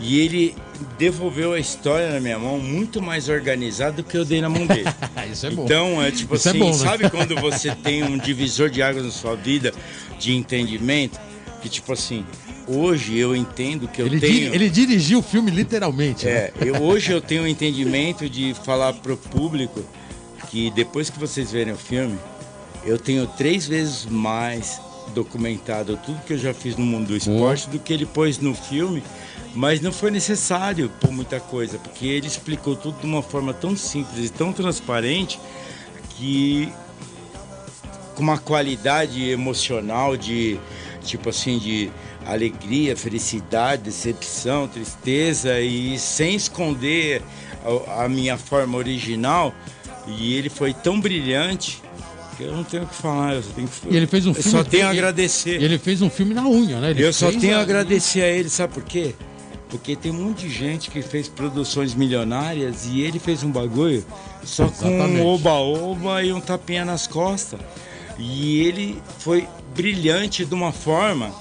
[0.00, 0.54] E ele
[0.98, 4.66] devolveu a história na minha mão muito mais organizado do que eu dei na mão
[4.66, 4.84] dele.
[5.30, 5.64] Isso é bom.
[5.64, 6.74] Então, é tipo Isso é assim, bom, né?
[6.74, 9.72] sabe quando você tem um divisor de águas na sua vida
[10.18, 11.18] de entendimento?
[11.62, 12.24] Que tipo assim,
[12.66, 14.54] hoje eu entendo que eu ele, di- tenho.
[14.54, 16.26] ele dirigiu o filme literalmente.
[16.26, 16.32] né?
[16.32, 19.82] É, eu, hoje eu tenho o entendimento de falar pro público
[20.50, 22.16] que depois que vocês verem o filme,
[22.84, 24.80] eu tenho três vezes mais
[25.14, 28.54] documentado tudo que eu já fiz no mundo do esporte do que ele pôs no
[28.54, 29.02] filme,
[29.54, 33.76] mas não foi necessário pôr muita coisa, porque ele explicou tudo de uma forma tão
[33.76, 35.40] simples e tão transparente
[36.10, 36.68] que
[38.14, 40.58] com uma qualidade emocional de,
[41.02, 41.90] tipo assim, de
[42.24, 47.22] alegria, felicidade, decepção, tristeza e sem esconder
[47.86, 49.54] a, a minha forma original.
[50.06, 51.82] E ele foi tão brilhante
[52.44, 53.34] eu não tenho o que falar.
[53.34, 53.88] Eu, tenho que...
[53.88, 54.48] E ele fez um filme.
[54.48, 55.62] eu só tenho a agradecer.
[55.62, 56.90] Ele fez um filme na unha, né?
[56.90, 59.14] Ele eu só tenho a agradecer a ele, sabe por quê?
[59.68, 64.04] Porque tem um monte de gente que fez produções milionárias e ele fez um bagulho
[64.44, 65.20] só com Exatamente.
[65.20, 67.58] um oba-oba e um tapinha nas costas.
[68.18, 71.34] E ele foi brilhante de uma forma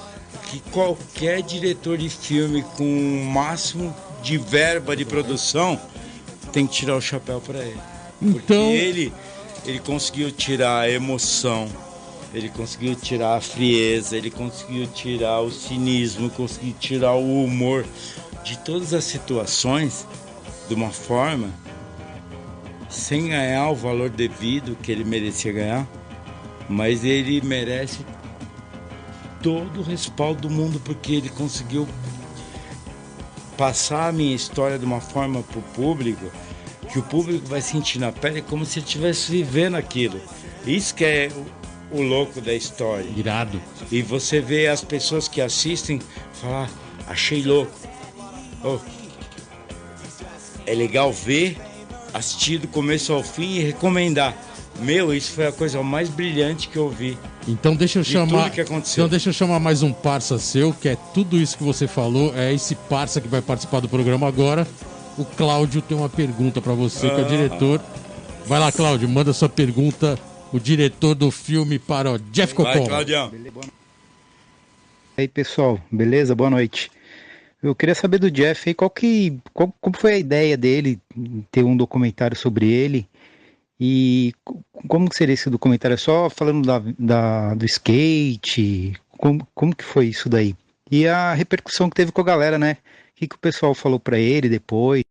[0.49, 5.79] que qualquer diretor de filme com o máximo de verba de produção
[6.51, 7.79] tem que tirar o chapéu para ele.
[8.19, 9.13] Porque Então- ele,
[9.66, 11.68] ele conseguiu tirar a emoção,
[12.34, 17.86] ele conseguiu tirar a frieza, ele conseguiu tirar o cinismo, conseguiu tirar o humor
[18.43, 20.05] de todas as situações
[20.68, 21.49] de uma forma
[22.89, 25.88] sem ganhar o valor devido que ele merecia ganhar,
[26.70, 28.05] mas ele merece
[29.41, 31.88] todo o respaldo do mundo porque ele conseguiu
[33.57, 36.32] passar a minha história de uma forma para o público
[36.95, 40.17] que o público vai sentir na pele como se estivesse vivendo aquilo.
[40.65, 41.29] Isso que é
[41.91, 43.05] o, o louco da história.
[43.17, 43.61] Irado.
[43.91, 45.99] E você vê as pessoas que assistem
[46.31, 46.69] falar,
[47.05, 47.73] achei louco.
[48.63, 48.79] Oh,
[50.65, 51.57] é legal ver,
[52.13, 54.33] assistir do começo ao fim e recomendar.
[54.79, 57.17] Meu, isso foi a coisa mais brilhante que eu vi.
[57.45, 58.53] Então deixa eu De chamar.
[58.57, 62.33] Então deixa eu chamar mais um parça seu, que é tudo isso que você falou.
[62.37, 64.65] É esse parça que vai participar do programa agora.
[65.18, 67.82] O Cláudio tem uma pergunta pra você, que é o diretor.
[68.45, 70.20] Vai lá, Cláudio, manda sua pergunta.
[70.53, 72.88] O diretor do filme para o Jeff Vai, Cocon.
[72.88, 73.32] Claudião.
[75.18, 76.36] E aí, pessoal, beleza?
[76.36, 76.91] Boa noite.
[77.63, 80.99] Eu queria saber do Jeff aí qual que, qual- como foi a ideia dele
[81.51, 83.07] ter um documentário sobre ele
[83.80, 85.95] e co- como que seria esse documentário?
[85.95, 88.93] É só falando da, da- do skate?
[89.18, 90.55] Como, como que foi isso daí?
[90.91, 92.78] E a repercussão que teve com a galera, né?
[93.16, 95.01] O que, que o pessoal falou pra ele depois?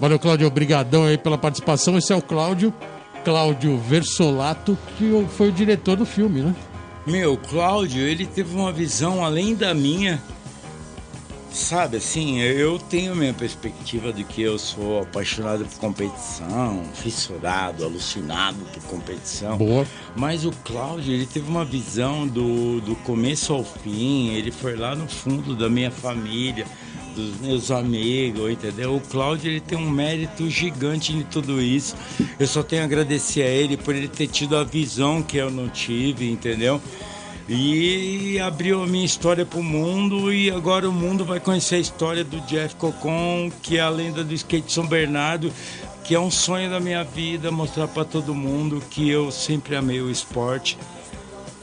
[0.00, 0.46] Valeu, Cláudio.
[0.46, 1.98] Obrigadão aí pela participação.
[1.98, 2.72] Esse é o Cláudio.
[3.22, 6.54] Cláudio Versolato, que foi o diretor do filme, né?
[7.06, 10.18] Meu, o Cláudio, ele teve uma visão além da minha.
[11.52, 17.84] Sabe, assim, eu tenho a minha perspectiva de que eu sou apaixonado por competição, fissurado,
[17.84, 19.58] alucinado por competição.
[19.58, 19.86] Boa.
[20.16, 24.96] Mas o Cláudio, ele teve uma visão do, do começo ao fim, ele foi lá
[24.96, 26.66] no fundo da minha família,
[27.14, 28.96] dos meus amigos, entendeu?
[28.96, 31.94] O Cláudio, ele tem um mérito gigante em tudo isso.
[32.38, 35.50] Eu só tenho a agradecer a ele por ele ter tido a visão que eu
[35.50, 36.80] não tive, entendeu?
[37.48, 41.80] E abriu a minha história para o mundo e agora o mundo vai conhecer a
[41.80, 45.52] história do Jeff Cocon, que é a lenda do skate São Bernardo,
[46.04, 50.00] que é um sonho da minha vida mostrar para todo mundo que eu sempre amei
[50.00, 50.78] o esporte.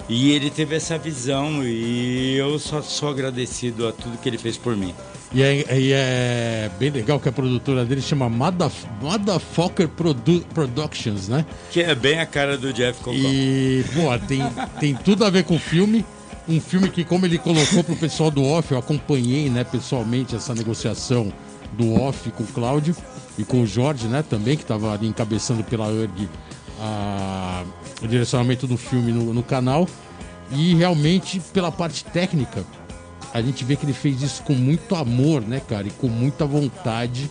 [0.09, 4.57] E ele teve essa visão e eu só sou agradecido a tudo que ele fez
[4.57, 4.93] por mim.
[5.31, 11.27] E é, e é bem legal que a produtora dele chama Madaf- Motherfucker Produ- Productions,
[11.27, 11.45] né?
[11.71, 13.15] Que é bem a cara do Jeff Cocon.
[13.15, 14.41] E, pô, tem,
[14.79, 16.03] tem tudo a ver com o filme.
[16.47, 20.55] Um filme que, como ele colocou pro pessoal do off, eu acompanhei, né, pessoalmente essa
[20.55, 21.31] negociação
[21.73, 22.95] do off com o Cláudio
[23.37, 26.27] e com o Jorge, né, também, que estava ali encabeçando pela URG
[26.81, 27.63] a-
[28.01, 29.87] o direcionamento do filme no, no canal.
[30.51, 32.63] E realmente, pela parte técnica,
[33.33, 36.45] a gente vê que ele fez isso com muito amor, né, cara, e com muita
[36.45, 37.29] vontade,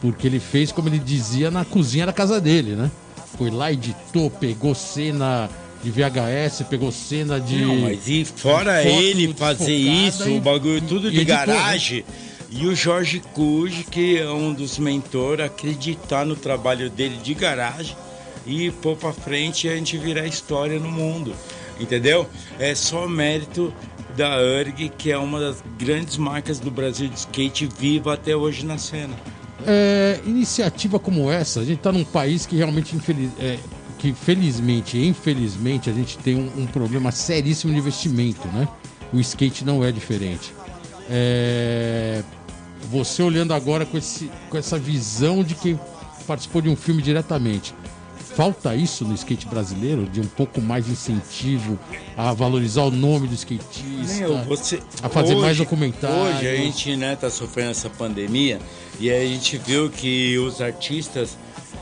[0.00, 2.90] porque ele fez, como ele dizia, na cozinha da casa dele, né?
[3.36, 5.50] Foi lá, editou, pegou cena
[5.82, 7.56] de VHS, pegou cena de.
[7.56, 11.46] Não, mas e fora ele fazer isso, e- o bagulho tudo de editou, né?
[11.46, 12.04] garagem,
[12.50, 17.96] e o Jorge Cuj, que é um dos mentores, acreditar no trabalho dele de garagem
[18.46, 21.34] e pôr pra frente e a gente virar história no mundo.
[21.78, 22.26] Entendeu?
[22.58, 23.70] É só mérito
[24.16, 28.64] da URG, que é uma das grandes marcas do Brasil de skate viva até hoje
[28.64, 29.14] na cena.
[29.66, 33.58] É, iniciativa como essa, a gente está num país que realmente, infeliz, é,
[33.98, 38.68] que felizmente infelizmente, a gente tem um, um problema seríssimo de investimento, né?
[39.12, 40.52] O skate não é diferente.
[41.08, 42.22] É,
[42.90, 45.78] você olhando agora com, esse, com essa visão de quem
[46.26, 47.74] participou de um filme diretamente,
[48.36, 51.78] falta isso no skate brasileiro, de um pouco mais de incentivo
[52.16, 56.36] a valorizar o nome do skatista, Meu, você, a fazer mais documentários.
[56.36, 58.60] Hoje a gente né, tá sofrendo essa pandemia
[59.00, 61.38] e a gente viu que os artistas,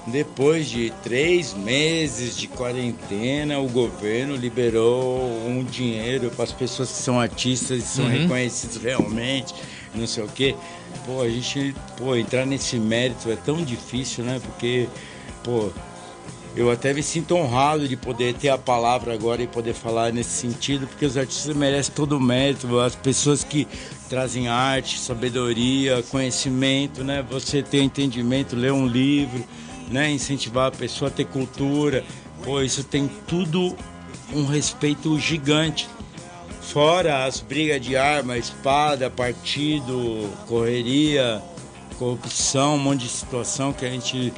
[0.07, 6.98] depois de três meses de quarentena, o governo liberou um dinheiro para as pessoas que
[6.98, 8.11] são artistas e são Uhum.
[8.12, 9.52] reconhecidos realmente,
[9.92, 10.55] não sei o quê.
[11.05, 14.40] Pô, a gente, pô, entrar nesse mérito é tão difícil, né?
[14.40, 14.88] Porque,
[15.42, 15.70] pô,
[16.57, 20.30] Eu até me sinto honrado de poder ter a palavra agora e poder falar nesse
[20.30, 23.66] sentido, porque os artistas merecem todo o mérito, as pessoas que
[24.09, 27.24] trazem arte, sabedoria, conhecimento, né?
[27.28, 29.44] Você ter entendimento, ler um livro,
[29.90, 30.12] né?
[30.12, 32.05] Incentivar a pessoa a ter cultura.
[32.44, 33.74] Pô, isso tem tudo
[34.32, 35.88] um respeito gigante.
[36.61, 41.42] Fora as brigas de arma, espada, partido, correria,
[41.98, 44.32] corrupção, um monte de situação que a gente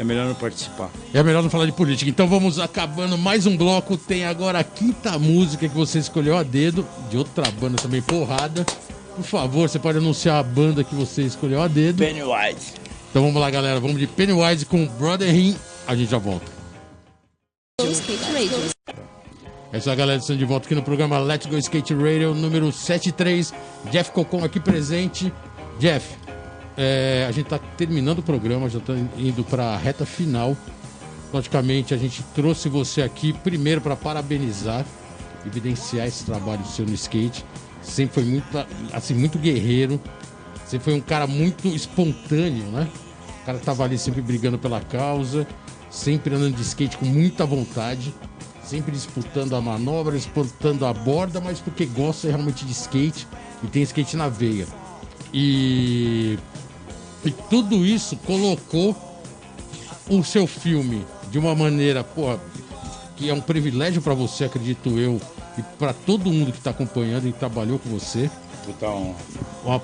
[0.00, 0.90] é melhor não participar.
[1.12, 2.10] É melhor não falar de política.
[2.10, 3.98] Então vamos acabando mais um bloco.
[3.98, 8.64] Tem agora a quinta música que você escolheu a dedo, de outra banda também porrada.
[9.14, 11.98] Por favor, você pode anunciar a banda que você escolheu a dedo.
[11.98, 12.72] Pennywise.
[13.10, 13.78] Então vamos lá, galera.
[13.78, 15.54] Vamos de Pennywise com Brother Him.
[15.86, 16.50] A gente já volta.
[19.72, 20.18] É isso aí, galera.
[20.18, 23.52] Estamos de volta aqui no programa Let's Go Skate Radio número 73.
[23.90, 25.30] Jeff Cocon aqui presente.
[25.78, 26.14] Jeff,
[26.82, 30.56] é, a gente está terminando o programa, já está indo para a reta final.
[31.30, 34.86] Logicamente, a gente trouxe você aqui primeiro para parabenizar,
[35.46, 37.44] evidenciar esse trabalho seu no skate.
[37.82, 38.46] Sempre foi muito,
[38.94, 40.00] assim, muito guerreiro.
[40.64, 42.88] Sempre foi um cara muito espontâneo, né?
[43.42, 45.46] O cara tava ali sempre brigando pela causa,
[45.90, 48.14] sempre andando de skate com muita vontade,
[48.64, 53.28] sempre disputando a manobra, disputando a borda, mas porque gosta realmente de skate
[53.62, 54.66] e tem skate na veia.
[55.32, 56.38] E,
[57.24, 58.96] e tudo isso colocou
[60.08, 62.36] o seu filme de uma maneira, pô,
[63.16, 65.20] que é um privilégio para você, acredito eu,
[65.58, 68.30] e para todo mundo que está acompanhando e trabalhou com você.
[68.64, 69.16] Puta honra.
[69.64, 69.82] Uma,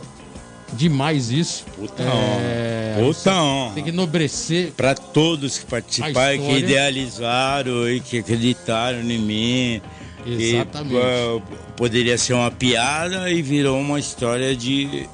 [0.73, 1.65] demais isso.
[1.77, 3.07] Puta É, honra.
[3.07, 3.75] Puta honra.
[3.75, 4.73] Tem que enobrecer.
[4.73, 9.83] Para todos que participaram, que idealizaram e que acreditaram em mim.
[10.27, 10.97] Exatamente.
[10.97, 11.41] Eh,
[11.77, 15.09] poderia ser uma piada e virou uma história de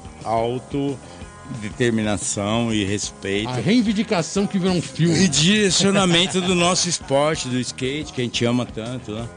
[1.53, 3.49] autodeterminação e respeito.
[3.49, 5.27] A reivindicação que virou um E filme.
[5.27, 9.27] direcionamento do nosso esporte, do skate, que a gente ama tanto, né?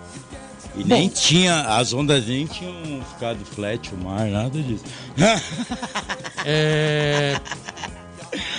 [0.79, 2.75] E nem tinha, as ondas nem tinham
[3.15, 4.85] ficado flat, o mar, nada disso.
[6.49, 7.41] É,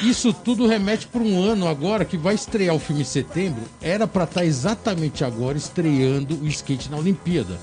[0.04, 3.62] Isso tudo remete para um ano agora que vai estrear o filme em setembro.
[3.82, 7.58] Era para estar exatamente agora estreando o skate na Olimpíada.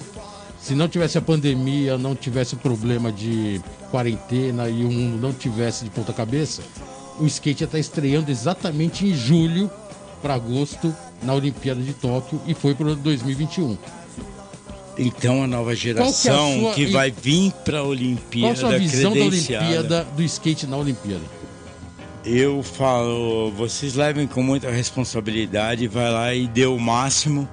[0.65, 3.61] Se não tivesse a pandemia, não tivesse o problema de
[3.91, 6.63] quarentena e o mundo não tivesse de ponta cabeça,
[7.21, 9.71] o skate ia estar estreando exatamente em julho
[10.23, 13.77] para agosto na Olimpíada de Tóquio e foi para 2021.
[14.97, 17.89] Então a nova geração que é a sua- que vai vir para a Qual a
[17.91, 19.21] Olimpíada sua visão da.
[19.21, 21.25] Olimpíada, do skate na Olimpíada?
[22.25, 27.47] Eu falo, vocês levem com muita responsabilidade, vai lá e dê o máximo,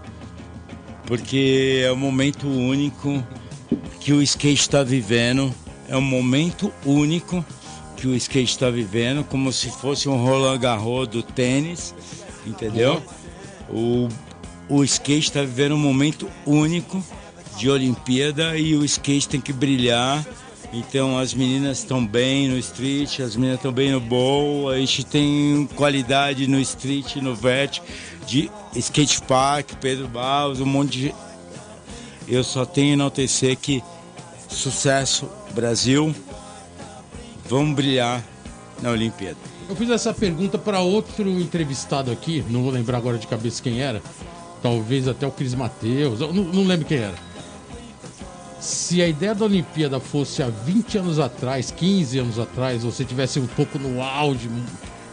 [1.11, 3.21] porque é um momento único
[3.99, 5.53] que o skate está vivendo,
[5.89, 7.45] é um momento único
[7.97, 11.93] que o skate está vivendo, como se fosse um Roland Garros do tênis,
[12.47, 13.03] entendeu?
[13.69, 14.07] O,
[14.69, 17.03] o skate está vivendo um momento único
[17.57, 20.25] de Olimpíada e o skate tem que brilhar.
[20.71, 25.05] Então as meninas estão bem no street, as meninas estão bem no bowl, a gente
[25.05, 27.81] tem qualidade no street, no vert,
[28.31, 31.15] de skate park, Pedro Barros, um monte de.
[32.27, 33.83] Eu só tenho a enaltecer que
[34.47, 36.15] sucesso, Brasil,
[37.49, 38.23] vamos brilhar
[38.81, 39.37] na Olimpíada.
[39.67, 43.81] Eu fiz essa pergunta para outro entrevistado aqui, não vou lembrar agora de cabeça quem
[43.81, 44.01] era,
[44.61, 47.15] talvez até o Cris Mateus, eu não, não lembro quem era.
[48.61, 53.39] Se a ideia da Olimpíada fosse há 20 anos atrás, 15 anos atrás, você tivesse
[53.39, 54.49] um pouco no auge,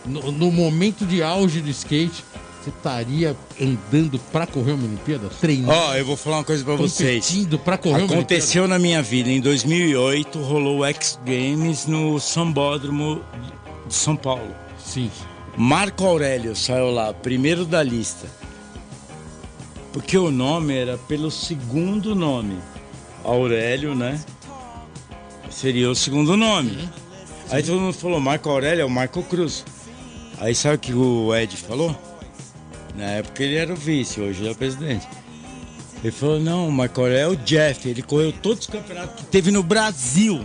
[0.05, 2.23] no, no momento de auge do skate,
[2.69, 5.29] você estaria andando para correr uma Olimpíada?
[5.41, 7.25] Treinando, Ó, eu vou falar uma coisa pra vocês.
[7.27, 9.31] competindo para correr uma Aconteceu na minha vida.
[9.31, 13.23] Em 2008 rolou o X Games no Sambódromo
[13.87, 14.55] de São Paulo.
[14.85, 15.11] Sim.
[15.57, 18.27] Marco Aurélio saiu lá, primeiro da lista.
[19.93, 22.59] Porque o nome era pelo segundo nome.
[23.25, 24.21] Aurélio, né?
[25.51, 26.89] Seria o segundo nome.
[27.51, 29.65] Aí todo mundo falou, Marco Aurélio é o Marco Cruz.
[30.39, 31.97] Aí sabe o que o Ed falou?
[32.99, 35.07] Na época ele era o vice, hoje ele é o presidente.
[36.03, 39.63] Ele falou, não, Aurélio é o Jeff, ele correu todos os campeonatos que teve no
[39.63, 40.45] Brasil.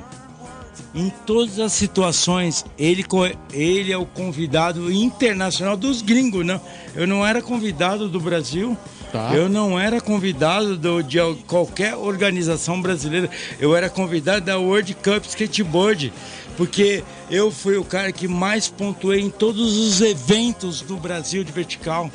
[0.96, 3.04] Em todas as situações, ele,
[3.52, 6.62] ele é o convidado internacional dos gringos, não.
[6.96, 8.78] Eu não era convidado do Brasil,
[9.12, 9.32] Tá.
[9.34, 13.30] eu não era convidado do- de al- qualquer organização brasileira,
[13.60, 16.14] eu era convidado da World Cup Skateboard,
[16.58, 21.52] porque eu fui o cara que mais pontuei em todos os eventos do Brasil de
[21.52, 22.10] vertical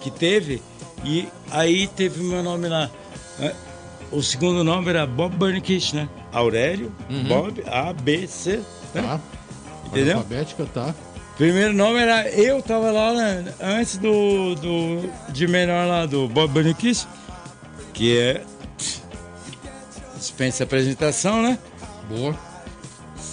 [0.00, 0.62] que teve,
[1.04, 2.90] e aí teve meu nome lá.
[3.38, 3.54] né?
[4.10, 6.08] O segundo nome era Bob Burnkish, né?
[6.32, 6.92] Aurélio,
[7.28, 8.60] Bob, A, B, C.
[8.94, 9.02] né?
[9.02, 9.20] Tá.
[9.86, 10.16] Entendeu?
[10.16, 10.94] Alfabética, tá.
[11.36, 12.28] Primeiro nome era.
[12.30, 15.10] Eu tava lá né, antes do, do.
[15.32, 17.06] de menor lá, do Bob Baniquis,
[17.94, 18.42] que é.
[20.16, 21.58] Dispensa apresentação, né?
[22.08, 22.47] Boa.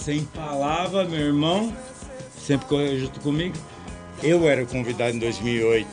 [0.06, 1.76] Sem palavra, meu irmão,
[2.40, 3.56] sempre correu junto comigo.
[4.22, 5.88] Eu era convidado em 2008.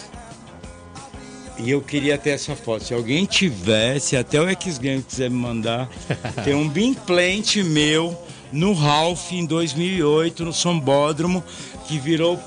[1.57, 2.83] E eu queria ter essa foto.
[2.83, 5.89] Se alguém tivesse, até o X Games quiser me mandar,
[6.45, 8.15] tem um Beam Plant meu
[8.51, 11.43] no Ralph em 2008, no Sambódromo,
[11.87, 12.39] que virou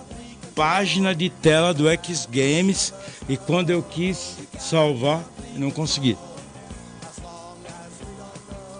[0.54, 2.94] página de tela do X Games.
[3.28, 5.20] E quando eu quis salvar,
[5.56, 6.16] não consegui.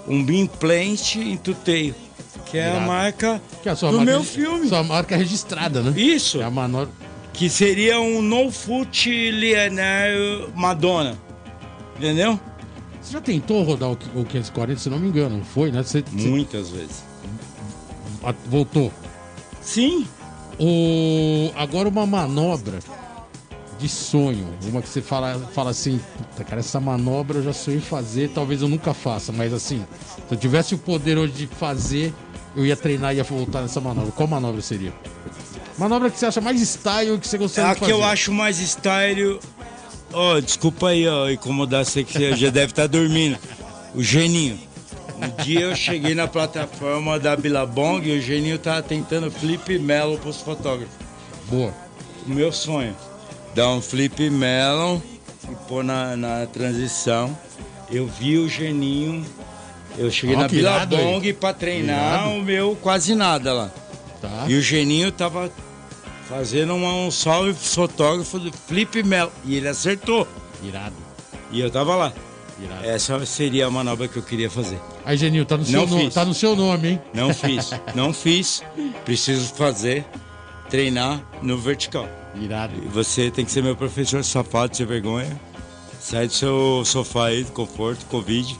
[0.07, 2.05] Um Beam Plant em tuteio,
[2.51, 2.86] que é a Irado.
[2.86, 4.68] marca Que é a sua do marca meu filme.
[4.68, 5.92] Sua marca registrada, né?
[6.01, 6.40] Isso.
[6.40, 6.88] É a manobra.
[7.32, 11.18] Que seria um No Foot Leonardo Madonna.
[11.97, 12.38] Entendeu?
[13.03, 15.82] Você já tentou rodar o o 540, se não me engano, não foi, né?
[15.82, 17.05] Você, você Muitas vezes.
[18.24, 18.92] a- voltou.
[19.61, 20.07] Sim.
[20.59, 21.51] O...
[21.55, 22.78] Agora uma manobra
[23.78, 24.46] de sonho.
[24.64, 28.62] Uma que você fala, fala assim, puta, cara, essa manobra eu já sonhei fazer, talvez
[28.62, 29.84] eu nunca faça, mas assim,
[30.28, 32.12] se eu tivesse o poder hoje de fazer,
[32.54, 34.12] eu ia treinar e ia voltar nessa manobra.
[34.12, 34.92] Qual manobra seria?
[35.78, 37.92] Manobra que você acha mais style que você gostaria A de que fazer.
[37.92, 39.38] eu acho mais style.
[40.12, 43.36] Ó, desculpa aí, ó, incomodar você que você já deve estar dormindo.
[43.94, 44.58] O Geninho.
[45.18, 50.16] Um dia eu cheguei na plataforma da Billabong e o Geninho tava tentando flip melon
[50.16, 50.94] pros fotógrafos.
[51.50, 51.72] Boa.
[52.26, 52.94] O meu sonho.
[53.57, 55.00] Dar um flip melon
[55.50, 57.34] e pôr na, na transição.
[57.90, 59.24] Eu vi o Geninho.
[59.96, 61.32] Eu cheguei na Billabong hein?
[61.32, 62.30] pra treinar Irado.
[62.38, 63.70] o meu quase nada lá.
[64.20, 64.44] Tá.
[64.46, 65.50] E o Geninho tava
[66.28, 69.32] fazendo uma- um salve pro fotógrafo do Flip Mel.
[69.42, 70.28] E ele acertou.
[70.62, 70.94] Irado.
[71.50, 72.12] E eu tava lá.
[72.62, 72.84] Irado.
[72.84, 74.78] Essa seria a manobra que eu queria fazer.
[75.02, 77.00] Aí, Genil, tá no seu tá no seu nome, hein?
[77.14, 77.70] Não fiz.
[77.94, 78.62] não fiz.
[79.07, 80.04] Preciso fazer.
[80.68, 82.07] Treinar no vertical.
[82.43, 82.74] Irado.
[82.93, 85.39] Você tem que ser meu professor safado, sem vergonha.
[86.01, 88.57] Sai do seu sofá aí, do conforto, Covid.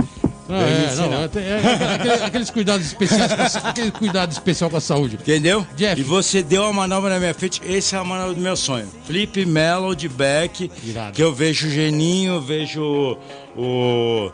[0.49, 1.31] Me é, não, ensinar.
[1.35, 5.16] é, é, aquele- aqueles cuidados especiais, aquele cuidado especial com a saúde.
[5.16, 5.66] Entendeu?
[5.77, 6.01] Jeff.
[6.01, 8.89] E você deu a manobra na minha frente, essa é a manobra do meu sonho.
[9.07, 11.12] Flip Mellow de back, Irado.
[11.12, 13.18] que eu vejo o Geninho, vejo
[13.57, 14.31] o,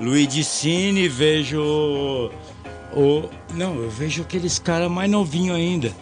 [0.00, 1.60] Luigi Cine, vejo
[2.94, 5.92] o- Não, eu vejo aqueles caras mais novinhos ainda.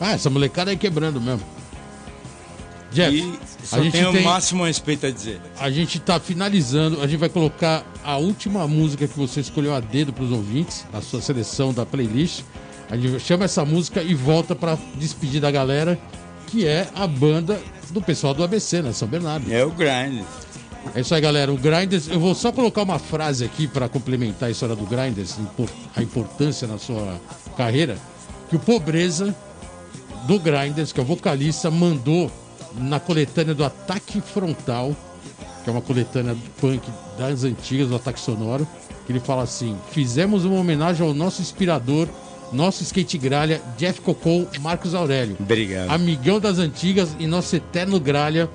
[0.00, 1.42] Ah, essa molecada aí quebrando mesmo.
[2.90, 5.40] Jeff, E só a gente tenho tem, o máximo respeito a dizer.
[5.60, 9.80] a gente tá finalizando, a gente vai colocar a última música que você escolheu a
[9.80, 12.42] dedo pros ouvintes, a sua seleção da playlist.
[12.90, 15.98] A gente chama essa música e volta pra despedir da galera,
[16.46, 18.92] que é a banda do pessoal do ABC, né?
[18.94, 19.52] São Bernardo.
[19.52, 20.24] É o grind.
[20.94, 21.52] É isso aí, galera.
[21.52, 25.38] O Grinders, eu vou só colocar uma frase aqui para complementar a história do Grinders,
[25.38, 27.20] impor- a importância na sua
[27.58, 27.98] carreira,
[28.48, 29.36] que o Pobreza
[30.28, 32.30] do Grinders, que é o vocalista, mandou
[32.76, 34.94] na coletânea do Ataque Frontal,
[35.64, 36.82] que é uma coletânea punk
[37.18, 38.68] das antigas do Ataque Sonoro,
[39.06, 42.06] que ele fala assim: fizemos uma homenagem ao nosso inspirador,
[42.52, 45.34] nosso skate gralha, Jeff Cocon, Marcos Aurélio.
[45.40, 45.90] Obrigado.
[45.90, 48.50] Amigão das antigas e nosso eterno gralha.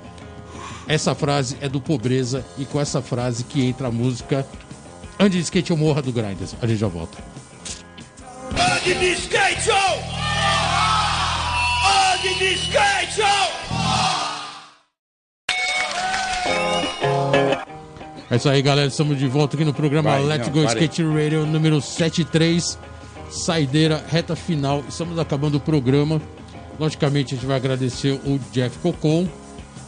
[0.86, 4.46] Essa frase é do Pobreza e com essa frase que entra a música
[5.18, 6.54] Ande de skate ou morra do Grinders.
[6.60, 7.18] A gente já volta.
[8.52, 10.13] Ande de skate show!
[12.24, 13.20] Ande de skate!
[18.30, 18.88] É isso aí, galera.
[18.88, 20.84] Estamos de volta aqui no programa Vai, Let's não, Go parei.
[20.84, 22.78] Skate Radio número 73.
[23.28, 24.82] Saideira, reta final.
[24.88, 26.20] Estamos acabando o programa.
[26.80, 29.28] Logicamente, a gente vai agradecer o Jeff Cocon.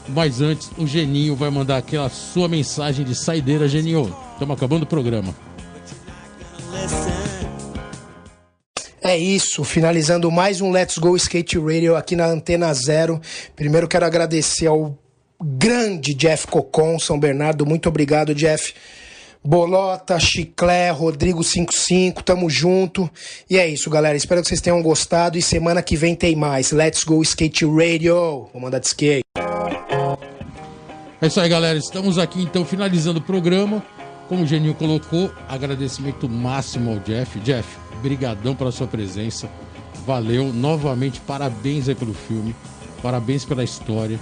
[0.08, 4.14] Mas antes, o Geninho vai mandar aquela sua mensagem de saideira, Geninho.
[4.34, 5.34] Estamos acabando o programa.
[9.06, 13.20] É isso, finalizando mais um Let's Go Skate Radio aqui na Antena Zero.
[13.54, 14.98] Primeiro quero agradecer ao
[15.40, 17.64] grande Jeff Cocon, São Bernardo.
[17.64, 18.74] Muito obrigado, Jeff.
[19.44, 23.08] Bolota, Chiclé, Rodrigo 55, tamo junto.
[23.48, 24.16] E é isso, galera.
[24.16, 25.38] Espero que vocês tenham gostado.
[25.38, 26.72] E semana que vem tem mais.
[26.72, 28.48] Let's Go Skate Radio.
[28.52, 29.22] Vou mandar de skate.
[31.22, 31.78] É isso aí, galera.
[31.78, 33.84] Estamos aqui então finalizando o programa.
[34.28, 37.38] Como o Geninho colocou, agradecimento máximo ao Jeff.
[37.40, 37.68] Jeff,
[38.02, 39.48] brigadão pela sua presença.
[40.06, 40.52] Valeu.
[40.52, 42.54] Novamente, parabéns aí pelo filme.
[43.02, 44.18] Parabéns pela história.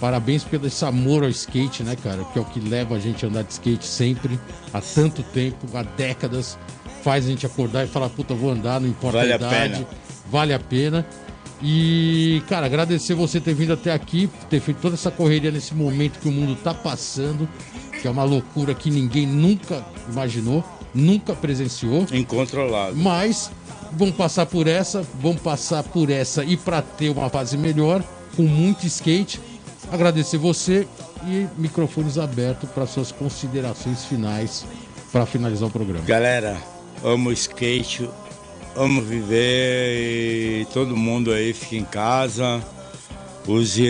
[0.00, 2.22] Parabéns pelo esse amor ao skate, né, cara?
[2.32, 4.38] Que é o que leva a gente a andar de skate sempre,
[4.72, 6.56] há tanto tempo, há décadas.
[7.02, 9.54] Faz a gente acordar e falar, puta, vou andar, não importa Vale a a idade.
[9.74, 9.86] pena.
[10.30, 11.06] Vale a pena.
[11.60, 16.20] E, cara, agradecer você ter vindo até aqui, ter feito toda essa correria nesse momento
[16.20, 17.48] que o mundo tá passando.
[18.00, 22.06] que é uma loucura que ninguém nunca imaginou, nunca presenciou.
[22.12, 22.94] Incontrolável.
[22.94, 23.50] Mas
[23.92, 28.02] vão passar por essa, vão passar por essa e para ter uma fase melhor,
[28.36, 29.40] com muito skate.
[29.90, 30.86] Agradecer você
[31.26, 34.64] e microfones abertos para suas considerações finais
[35.10, 36.04] para finalizar o programa.
[36.04, 36.56] Galera,
[37.02, 38.08] amo skate,
[38.78, 42.62] amo viver e todo mundo aí fica em casa,
[43.46, 43.88] use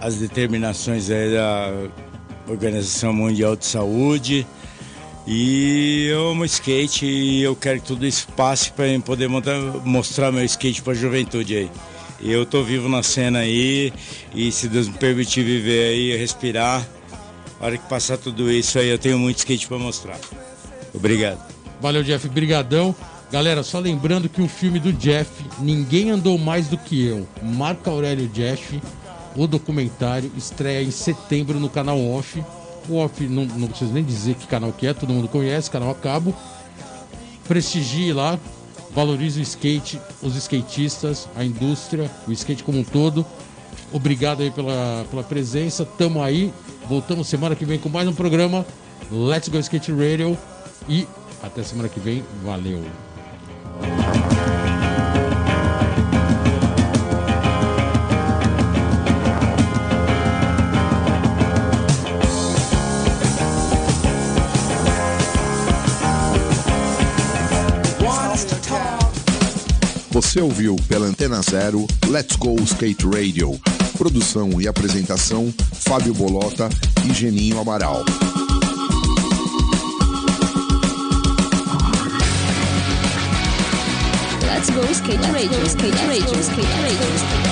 [0.00, 1.72] as determinações aí da
[2.48, 4.46] Organização Mundial de Saúde.
[5.26, 10.32] E eu amo skate e eu quero que tudo isso passe para poder montar, mostrar
[10.32, 11.70] meu skate para a juventude aí.
[12.20, 13.92] Eu tô vivo na cena aí
[14.34, 16.84] e se Deus me permitir viver aí, respirar,
[17.60, 20.18] a hora que passar tudo isso aí, eu tenho muito skate para mostrar.
[20.94, 21.40] Obrigado.
[21.78, 22.26] Valeu, Jeff.
[22.28, 22.94] Brigadão.
[23.30, 27.90] Galera, só lembrando que o filme do Jeff, Ninguém Andou Mais Do Que Eu, Marco
[27.90, 28.80] Aurélio Jeff,
[29.36, 32.42] o documentário, estreia em setembro no canal Off.
[32.88, 35.90] O Off, não, não preciso nem dizer que canal que é, todo mundo conhece, canal
[35.90, 36.34] a cabo.
[37.46, 38.38] Prestigie lá,
[38.94, 43.26] valorize o skate, os skatistas, a indústria, o skate como um todo.
[43.92, 46.50] Obrigado aí pela, pela presença, tamo aí.
[46.88, 48.64] Voltamos semana que vem com mais um programa
[49.10, 50.36] Let's Go Skate Radio
[50.88, 51.06] e
[51.42, 52.24] até semana que vem.
[52.42, 53.07] Valeu!
[70.18, 73.58] Você ouviu pela Antena Zero Let's Go Skate Radio.
[73.96, 76.68] Produção e apresentação Fábio Bolota
[77.08, 78.04] e Geninho Amaral.
[84.58, 87.47] Let's go skate radio, skate radio, skate radio, skate radio.